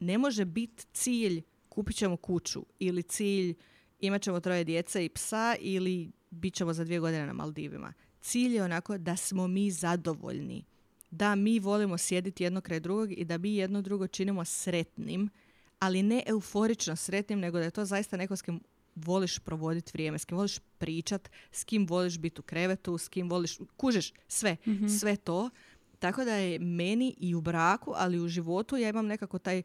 [0.00, 3.54] ne može biti cilj kupit ćemo kuću ili cilj
[4.00, 7.92] imat ćemo troje djece i psa ili bit ćemo za dvije godine na Maldivima.
[8.20, 10.64] Cilj je onako da smo mi zadovoljni.
[11.10, 15.30] Da mi volimo sjediti jedno kraj drugog i da mi jedno drugo činimo sretnim,
[15.78, 18.60] ali ne euforično sretnim, nego da je to zaista neko s kim
[18.96, 23.30] voliš provoditi vrijeme, s kim voliš pričat, s kim voliš biti u krevetu, s kim
[23.30, 24.56] voliš, kužeš, sve,
[25.00, 25.50] sve to.
[25.98, 29.62] Tako da je meni i u braku, ali i u životu ja imam nekako taj,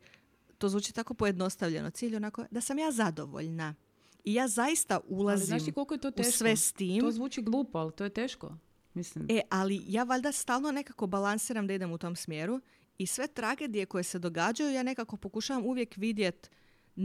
[0.57, 3.75] to zvuči tako pojednostavljeno, cilj onako da sam ja zadovoljna.
[4.23, 7.01] I ja zaista Ali ulazim znaš ti koliko je to u sve s tim.
[7.01, 8.57] To zvuči glupo, ali to je teško.
[8.93, 12.61] Mislim, E, ali ja valjda stalno nekako balansiram da idem u tom smjeru
[12.97, 16.49] i sve tragedije koje se događaju ja nekako pokušavam uvijek vidjeti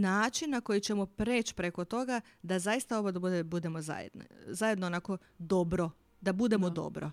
[0.01, 4.25] način na koji ćemo preći preko toga da zaista oba da bude, budemo zajedno.
[4.47, 5.91] Zajedno onako dobro,
[6.21, 6.75] da budemo Da.
[6.75, 7.11] dobro.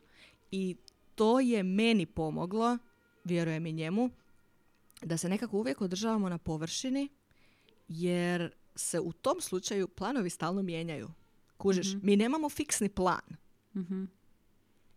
[0.52, 0.76] I
[1.16, 2.78] to je meni pomoglo,
[3.24, 4.10] vjerujem i njemu,
[5.02, 7.10] da se nekako uvijek održavamo na površini
[7.88, 11.10] jer se u tom slučaju planovi stalno mijenjaju.
[11.58, 13.22] Kužiš, mi nemamo fiksni plan
[13.76, 14.04] mhm.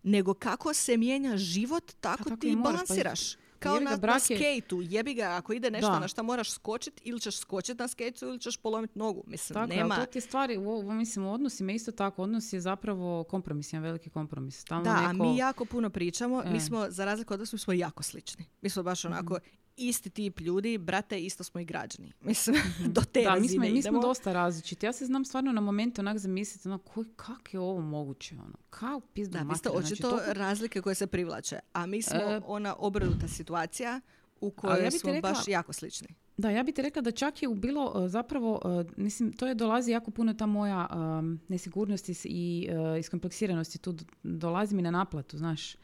[0.03, 3.35] nego kako se mijenja život, tako, tako ti pa balansiraš.
[3.59, 4.79] Kao jebi ga, na, na skejtu.
[4.83, 5.99] Jebi ga, ako ide nešto Da.
[5.99, 9.23] na šta moraš skočiti, ili ćeš skočiti na skejtu ili ćeš polomiti nogu.
[9.27, 10.05] Mislim, Tako, nema...
[10.05, 13.83] ti je stvari, u, u- mislim, u odnosima isto tako, odnos je zapravo kompromis, jedan
[13.83, 14.57] veliki kompromis.
[14.57, 16.43] Stalno Da, a neko, mi jako puno pričamo.
[16.43, 16.59] Mi E.
[16.59, 18.45] smo, za razliku od vas, mi smo jako slični.
[18.61, 19.43] Mi smo baš onako Mhm.
[19.77, 22.11] Isti tip ljudi, brate, isto smo i građani.
[22.21, 22.55] Mislim,
[22.87, 24.85] do te da, mi razine smo, mi smo dosta različiti.
[24.85, 28.55] Ja se znam stvarno na momente onak zamisliti, ono, koji, kak je ovo moguće, ono,
[28.69, 31.59] kao pizda Da, vi ste materina, očito znači, toliko- razlike koje se privlače.
[31.73, 32.41] A mi smo E.
[32.45, 34.01] ona obrnuta situacija
[34.41, 36.07] u ja kojoj ti smo rekla- baš jako slični.
[36.37, 39.55] Da, ja bih ti rekla da čak je bilo uh, zapravo, uh, mislim, to je
[39.55, 40.87] dolazi jako puno ta moja
[41.19, 45.75] um, nesigurnost i, i uh, iskompleksiranosti tu d- dolazi mi na naplatu, znaš.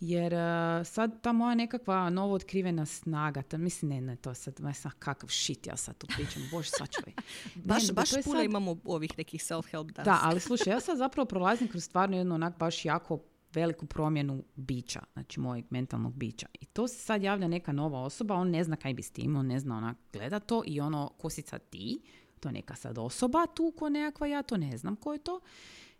[0.00, 4.60] Jer uh, sad ta moja nekakva novo otkrivena snaga, ta, mislim, ne, ne, to sad,
[4.60, 7.12] ma sad kakav shit ja sad tu pričam, bože, sačuvaj.
[7.54, 10.04] Ne, Baš, nego baš puno sad- imamo ovih nekih self-help danas.
[10.04, 13.18] Da, ali slušaj, ja sad zapravo prolazim kroz stvarno jednu onak baš jako
[13.54, 16.46] veliku promjenu bića, znači mojeg mentalnog bića.
[16.60, 19.36] I to se sad javlja neka nova osoba, on ne zna kaj bi s tim,
[19.36, 22.00] on ne zna onak gleda to i ono, ko si sad ti,
[22.40, 25.40] to neka sad osoba tu ko nekakva ja, to ne znam ko je to.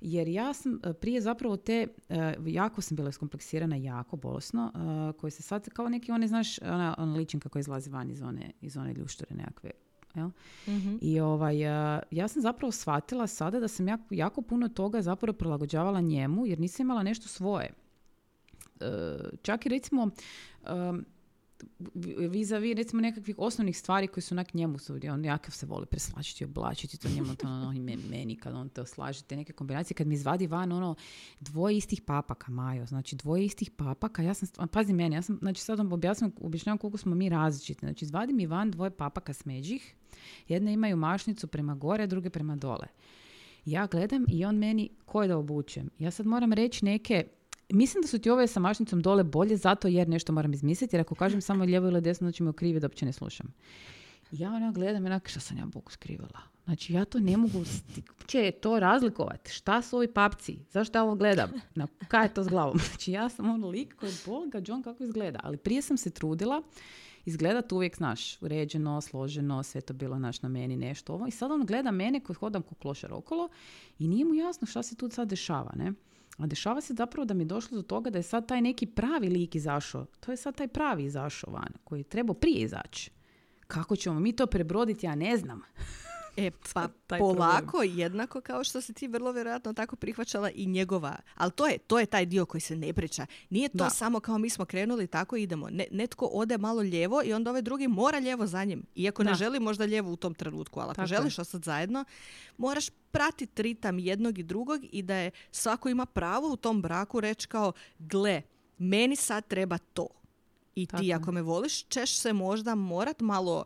[0.01, 5.19] Jer ja sam e, prije zapravo te, e, jako sam bila iskompleksirana, jako bolesno, e,
[5.19, 8.51] koji se sad kao neki, one, znaš, ona, ona ličinka koja izlazi van iz one,
[8.61, 9.71] iz one ljuštore nekakve,
[10.15, 10.31] jel?
[10.69, 10.97] Mhm.
[11.01, 11.59] I ovaj,
[12.11, 16.61] ja sam zapravo shvatila sada da sam jako, jako puno toga zapravo prilagođavala njemu jer
[16.61, 17.71] nisam imala nešto svoje.
[19.43, 20.11] Čak i recimo
[22.31, 26.45] vis-a-vis recimo nekakvih osnovnih stvari koje su onak njemu su, on jako se voli preslačiti,
[26.45, 29.95] oblačiti, to njemu to ono, i me- meni kad on to slaže, te neke kombinacije,
[29.95, 30.95] kad mi izvadi van ono
[31.41, 35.61] dvoje istih papaka, Majo, znači dvoje istih papaka, ja sam, pazi meni, ja sam, znači
[35.61, 39.95] sad vam objasnim, objašnjavam koliko smo mi različiti, znači izvadi mi van dvoje papaka smeđih,
[40.49, 42.87] jedne imaju mašnicu prema gore, druge prema dole.
[43.65, 45.91] Ja gledam i on meni, koje da obučem?
[45.99, 47.25] Ja sad moram reći neke,
[47.71, 51.01] mislim da su ti ove sa mašnicom dole bolje zato jer nešto moram izmisliti, jer
[51.01, 53.55] ako kažem samo lijevo ili desno, znači me okrivi da uopće ne slušam.
[54.33, 56.41] Ja ona gledam onak, šta sam ja Bogu skrivila?
[56.65, 59.53] Znači ja to ne mogu uopće to razlikovati.
[59.53, 60.59] Šta su ovi papci?
[60.71, 61.51] Zašto ja ovo gledam?
[61.75, 62.79] Na, kaj je to s glavom?
[62.89, 65.41] Znači ja sam ono lik koji bol John kako izgleda.
[65.43, 66.63] Ali prije sam se trudila
[67.25, 71.27] izgledat uvijek, znaš, uređeno, složeno, sve to bilo, naš na meni nešto ovo.
[71.27, 73.49] I sad on gleda mene koji hodam ko klošar okolo
[73.99, 75.93] i nije mu jasno šta se tu sad dešava, ne?
[76.39, 78.87] A dešava se zapravo da mi je došlo do toga da je sad taj neki
[78.87, 80.07] pravi lik izašao.
[80.21, 83.11] To je sad taj pravi izašao van, koji je trebao prije izaći.
[83.67, 85.63] Kako ćemo mi to prebroditi, ja ne znam.
[86.39, 91.17] E, pa taj polako, jednako kao što se ti vrlo vjerojatno tako prihvaćala i njegova.
[91.35, 93.27] Ali to je, to je taj dio koji se ne priča.
[93.51, 93.91] Nije to Da.
[93.91, 95.71] samo kao mi smo krenuli, tako idemo.
[95.71, 98.87] Ne, netko ode malo lijevo i onda ovaj drugi mora lijevo za njim.
[98.95, 99.35] Iako ne Da.
[99.35, 102.05] želi možda lijevo u tom trenutku, ali ako Tako želiš ostati zajedno,
[102.57, 107.21] moraš pratiti ritam jednog i drugog i da je svako ima pravo u tom braku
[107.21, 108.43] reći kao, gle,
[108.79, 110.07] meni sad treba to.
[110.75, 113.65] I Tako ti ako me voliš, ćeš se možda morat malo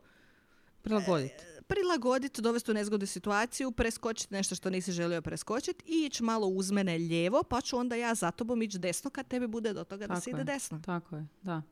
[0.82, 1.44] Prilagoditi.
[1.62, 6.70] Prilagoditi, dovesti u nezgodnu situaciju, preskočiti nešto što nisi želio preskočiti i ići malo uz
[6.70, 10.06] mene lijevo, pa ću onda ja za tobom ići desno kad tebi bude do toga
[10.06, 10.80] da Tako se ide desno.
[10.84, 11.62] Tako je, da.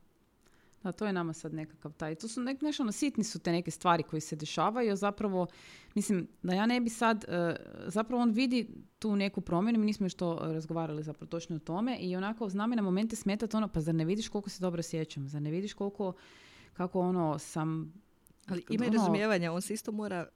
[0.83, 2.15] Da, to je nama sad nekakav taj.
[2.15, 5.47] To su nek, nešto, ono, sitni su te neke stvari koje se dešavaju, zapravo,
[5.95, 8.69] mislim, da ja ne bi sad, e, zapravo on vidi
[8.99, 12.67] tu neku promjenu, mi nismo još to razgovarali zapravo točno o tome i onako zna
[12.67, 15.51] mi na momente smetati ono, pa zar ne vidiš koliko se dobro sjećam, zar ne
[15.51, 16.13] vidiš koliko,
[16.73, 17.93] kako ono sam...
[18.51, 20.29] Ali ima i ono, razumijevanja, on se isto mora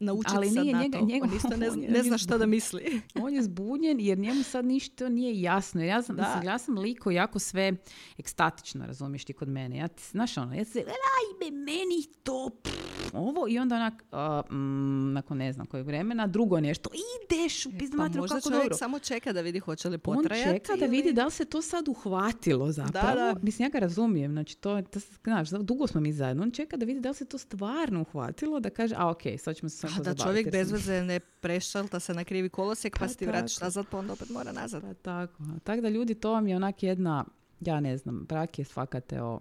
[0.00, 1.04] naučiti Ali sad nije na njega- to.
[1.04, 3.00] njega- on isto ne, on je- ne on zna što da misli.
[3.22, 5.82] On je zbunjen jer njemu sad ništa nije jasno.
[5.82, 6.22] Ja sam, Da.
[6.22, 7.72] mislim, ja sam lik koji jako sve
[8.18, 9.76] ekstatično, razumiješ ti kod mene.
[9.76, 12.82] Ja ti, znaš ono, ja se, ajme, meni to, pff,
[13.14, 16.90] ovo i onda onak, a, mm, nakon ne znam kojeg vremena, drugo nešto,
[17.24, 18.76] ideš u pizdu Pa možda kako čovjek dobro.
[18.76, 20.50] samo čeka da vidi hoće li On potrajati.
[20.60, 23.14] čeka da vidi da li se to sad uhvatilo zapravo.
[23.14, 23.34] da.
[23.42, 24.32] Mislim, ja ga razumijem.
[24.32, 26.42] Znači, to, to, znaš, dugo smo mi zajedno.
[26.42, 29.56] On čeka da vidi da li se to stvarno uhvatilo, da kaže, a ok, sad
[29.62, 33.04] ćemo se samo A da čovjek bez veze ne prešalta se na krivi kolosijek pa
[33.04, 34.82] Pa si ti vratiš nazad pa onda opet mora nazad.
[34.82, 35.42] Pa tako.
[35.64, 37.24] Tako da ljudi, to vam je onak jedna,
[37.60, 39.40] ja ne znam, brak je svakateo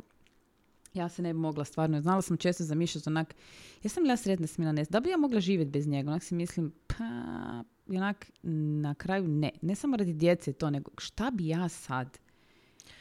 [0.93, 3.35] ja se ne bi mogla stvarno, znala sam često zamišljati onak,
[3.83, 6.35] jesam li ja sretna s Milanes, da bi ja mogla živjeti bez njega, onak si
[6.35, 7.05] mislim, pa,
[7.87, 8.31] onak,
[8.81, 12.17] na kraju ne, ne samo radi djece to, nego šta bi ja sad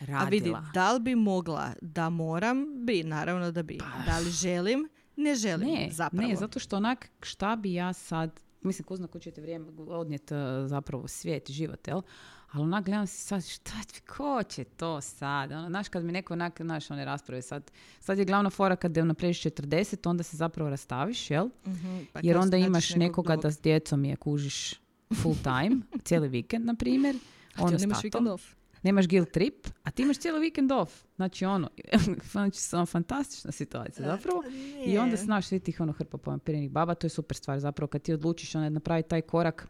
[0.01, 0.21] radila?
[0.21, 2.87] A vidi, da li bi mogla da moram?
[2.87, 3.79] Bi, naravno da bi.
[4.07, 4.89] Da li želim?
[5.23, 6.29] Ne želim ne, zapravo.
[6.29, 9.67] ne, zato što onak, šta bi ja sad, mislim, ko zna ko će ti vrijeme
[9.89, 10.35] odnijeti
[10.67, 12.03] zapravo svijet, život, jel?
[12.51, 13.73] Ali onak gledam se sad, šta,
[14.17, 15.53] ko će to sad?
[15.53, 18.97] Ono, znaš, kad mi neko onak, znaš, one rasprave sad, sad je glavna fora kad
[18.97, 21.49] je naprežiš 40, onda se zapravo rastaviš, jel?
[21.67, 23.43] Mhm, pa Jer onda imaš nekog nekoga novog.
[23.43, 24.75] da s djecom je kužiš
[25.23, 27.17] full time, cijeli vikend, na primjer.
[27.55, 28.39] A ti onda s imaš tatom.
[28.83, 31.05] Nemaš guilt trip, a ti imaš cijeli vikend off.
[31.17, 31.69] Znači ono,
[32.33, 34.43] znači samo fantastična situacija zapravo.
[34.87, 38.03] I onda znaš svi tih ono hrpa pompiranih baba, to je super stvar zapravo kad
[38.03, 39.69] ti odlučiš ono napraviti taj korak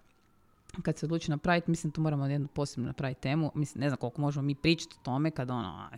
[0.83, 4.21] kad se odluči napraviti, mislim tu moramo jednu posebnu napraviti temu, mislim ne znam koliko
[4.21, 5.89] možemo mi pričati o tome kad ono,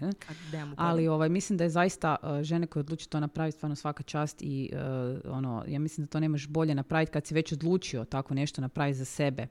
[0.76, 4.42] ali ovaj, mislim da je zaista uh, žene koje odluče to napraviti stvarno svaka čast
[4.42, 8.04] i uh, ono, ja mislim da to ne možeš bolje napraviti kad si već odlučio
[8.04, 9.46] tako nešto napraviti za sebe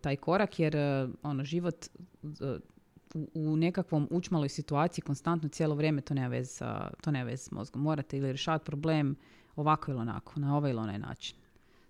[0.00, 1.86] taj korak jer uh, ono, život
[2.22, 2.30] uh,
[3.14, 7.42] u, u nekakvom učmaloj situaciji konstantno cijelo vrijeme to nema veze sa, to nema veze
[7.42, 7.82] s mozgom.
[7.82, 9.16] Morate ili rješavati problem
[9.56, 11.36] ovako ili onako, na ovaj ili onaj način.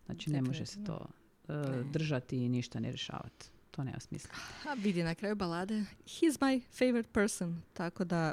[0.07, 1.07] Znači ne može se to
[1.49, 1.55] uh,
[1.93, 3.51] držati i ništa ne rješavati.
[3.71, 4.31] To nema smisla.
[4.69, 8.33] A vidi na kraju balade, he's my favorite person, tako da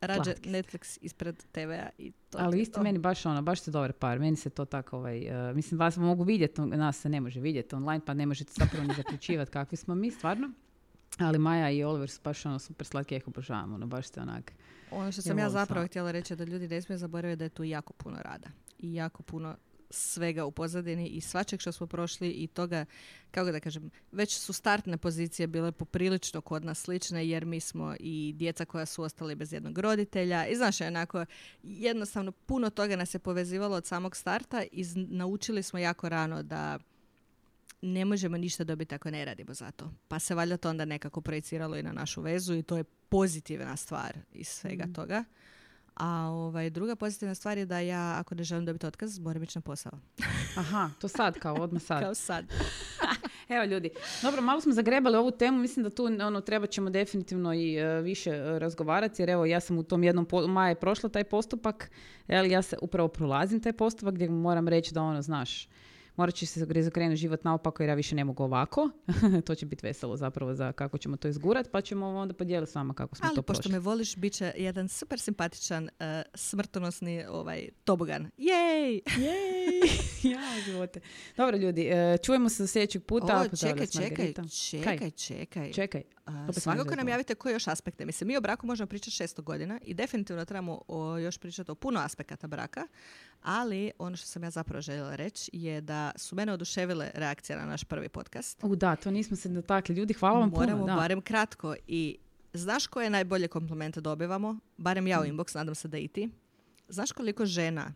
[0.00, 0.34] rađe.
[0.34, 2.82] Netflix ispred TV-a i to Ali isto to.
[2.82, 4.18] meni baš ono, baš ste dobar par.
[4.18, 7.74] Meni se to tako, ovaj, uh, mislim, vas mogu vidjeti, nas se ne može vidjeti
[7.74, 10.50] online, pa ne možete zapravo ni zaključivati kakvi smo mi, stvarno.
[11.18, 14.20] Ali Maja i Oliver su baš ono super slatki, ja ih obožavam, ono, baš ste
[14.20, 14.52] onak.
[14.90, 15.86] Ono što sam ja zapravo samo.
[15.86, 18.94] htjela reći je da ljudi ne smiju zaboraviti da je tu jako puno rada i
[18.94, 19.56] jako puno
[19.90, 22.84] svega u pozadini i svačeg što smo prošli i toga,
[23.30, 27.94] kako da kažem, već su startne pozicije bile poprilično kod nas slične jer mi smo
[28.00, 31.24] i djeca koja su ostali bez jednog roditelja i znaš, onako,
[31.62, 36.78] jednostavno puno toga nas je povezivalo od samog starta i naučili smo jako rano da
[37.82, 39.92] ne možemo ništa dobiti ako ne radimo za to.
[40.08, 43.76] Pa se valjda to onda nekako projeciralo i na našu vezu i to je pozitivna
[43.76, 45.24] stvar iz svega toga.
[45.96, 49.58] A ovaj, druga pozitivna stvar je da ja, ako ne želim dobiti otkaz, moram ići
[49.58, 49.92] na posao.
[50.56, 52.02] Aha, to sad kao, odmah sad.
[52.02, 52.44] Kao sad.
[53.48, 53.90] Evo ljudi,
[54.22, 58.00] dobro, malo smo zagrebali ovu temu, mislim da tu ono, trebat ćemo definitivno i e,
[58.00, 61.24] više e, razgovarati, jer evo ja sam u tom jednom, po, Maja je prošla taj
[61.24, 61.90] postupak,
[62.28, 65.68] jel, ja se upravo prolazim taj postupak gdje moram reći da ono, znaš,
[66.16, 68.90] morat će se zakrenuti život naopako jer ja više ne mogu ovako.
[69.46, 72.74] to će biti veselo zapravo za kako ćemo to izgurat, pa ćemo onda podijeliti s
[72.74, 73.72] vama kako smo Ali to pošto prošli.
[73.72, 78.30] me voliš, bit će jedan super simpatičan, eh, smrtonosni ovaj, tobogan.
[78.36, 78.92] Jej!
[79.18, 79.80] Jej!
[80.32, 81.00] ja, živote.
[81.36, 83.40] Dobro ljudi, e, čujemo se do sljedećeg puta.
[83.52, 84.32] O, čekaj, čekaj,
[84.70, 85.10] čekaj, Kaj?
[85.10, 85.72] čekaj.
[85.72, 86.15] Čekaj.
[86.26, 88.06] Sam svakako nam javite koje još aspekte.
[88.06, 91.74] Mislim, mi o braku možemo pričati 600 godina i definitivno trebamo o, još pričati o
[91.74, 92.86] puno aspekata braka,
[93.42, 97.64] ali ono što sam ja zapravo željela reći je da su mene oduševile reakcije na
[97.64, 98.64] naš prvi podcast.
[98.64, 99.94] U, da, to nismo se dotakli.
[99.94, 100.94] Ljudi, hvala vam Moramo puno.
[100.94, 101.00] Da.
[101.00, 102.18] barem kratko i
[102.52, 104.58] znaš koje najbolje komplimente dobivamo?
[104.76, 106.30] Barem ja u inbox, nadam se da i ti.
[106.88, 107.92] Znaš koliko žena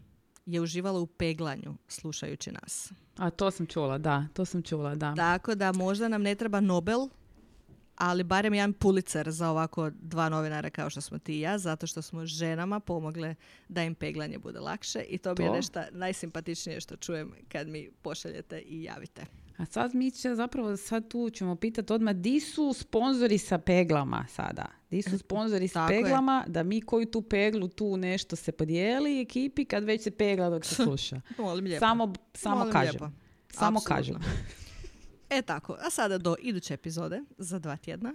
[0.47, 2.93] je uživalo u peglanju slušajući nas?
[3.17, 5.15] A to sam čula, da, to sam čula, da.
[5.15, 7.09] Tako da možda nam ne treba Nobel,
[8.01, 11.87] ali barem jedan Pulitzer za ovako dva novinara kao što smo ti i ja, zato
[11.87, 13.35] što smo ženama pomogle
[13.69, 15.55] da im peglanje bude lakše i to, mi je To?
[15.55, 19.25] nešto najsimpatičnije što čujem kad mi pošaljete i javite.
[19.57, 24.27] A sad mi će zapravo, sad tu ćemo pitati odmah, di su sponzori sa peglama
[24.29, 24.67] sada?
[24.91, 26.03] Di su sponzori sa Tako je.
[26.03, 30.51] peglama, da mi koju tu peglu tu nešto se podijeli ekipi kad već se pegla
[30.51, 31.21] dok se sluša.
[31.39, 31.81] Molim lijepo.
[31.81, 32.91] samo samo Molim kažem.
[32.93, 33.11] lijepo.
[33.51, 33.97] Samo Apsolutno.
[33.97, 34.60] kažem.
[35.31, 38.15] E tako, a sada do iduće epizode za dva tjedna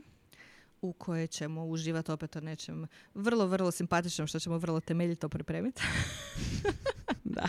[0.82, 5.82] u kojoj ćemo uživati opet o nečem vrlo, vrlo simpatičnom što ćemo vrlo temeljito pripremiti.
[7.24, 7.48] Da.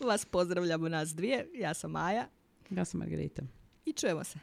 [0.08, 2.26] Vas pozdravljamo nas dvije, ja sam Maja
[2.70, 3.42] Ja sam Margarita.
[3.84, 4.38] i čujemo se.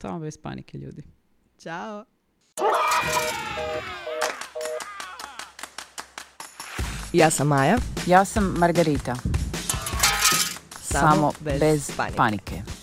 [0.00, 1.02] Samo bez panike, ljudi.
[1.58, 2.04] Ćao!
[7.12, 7.76] Ja sam Maja.
[8.06, 9.16] Ja sam Margarita.
[10.80, 12.16] Samo bez panike.
[12.16, 12.73] panike.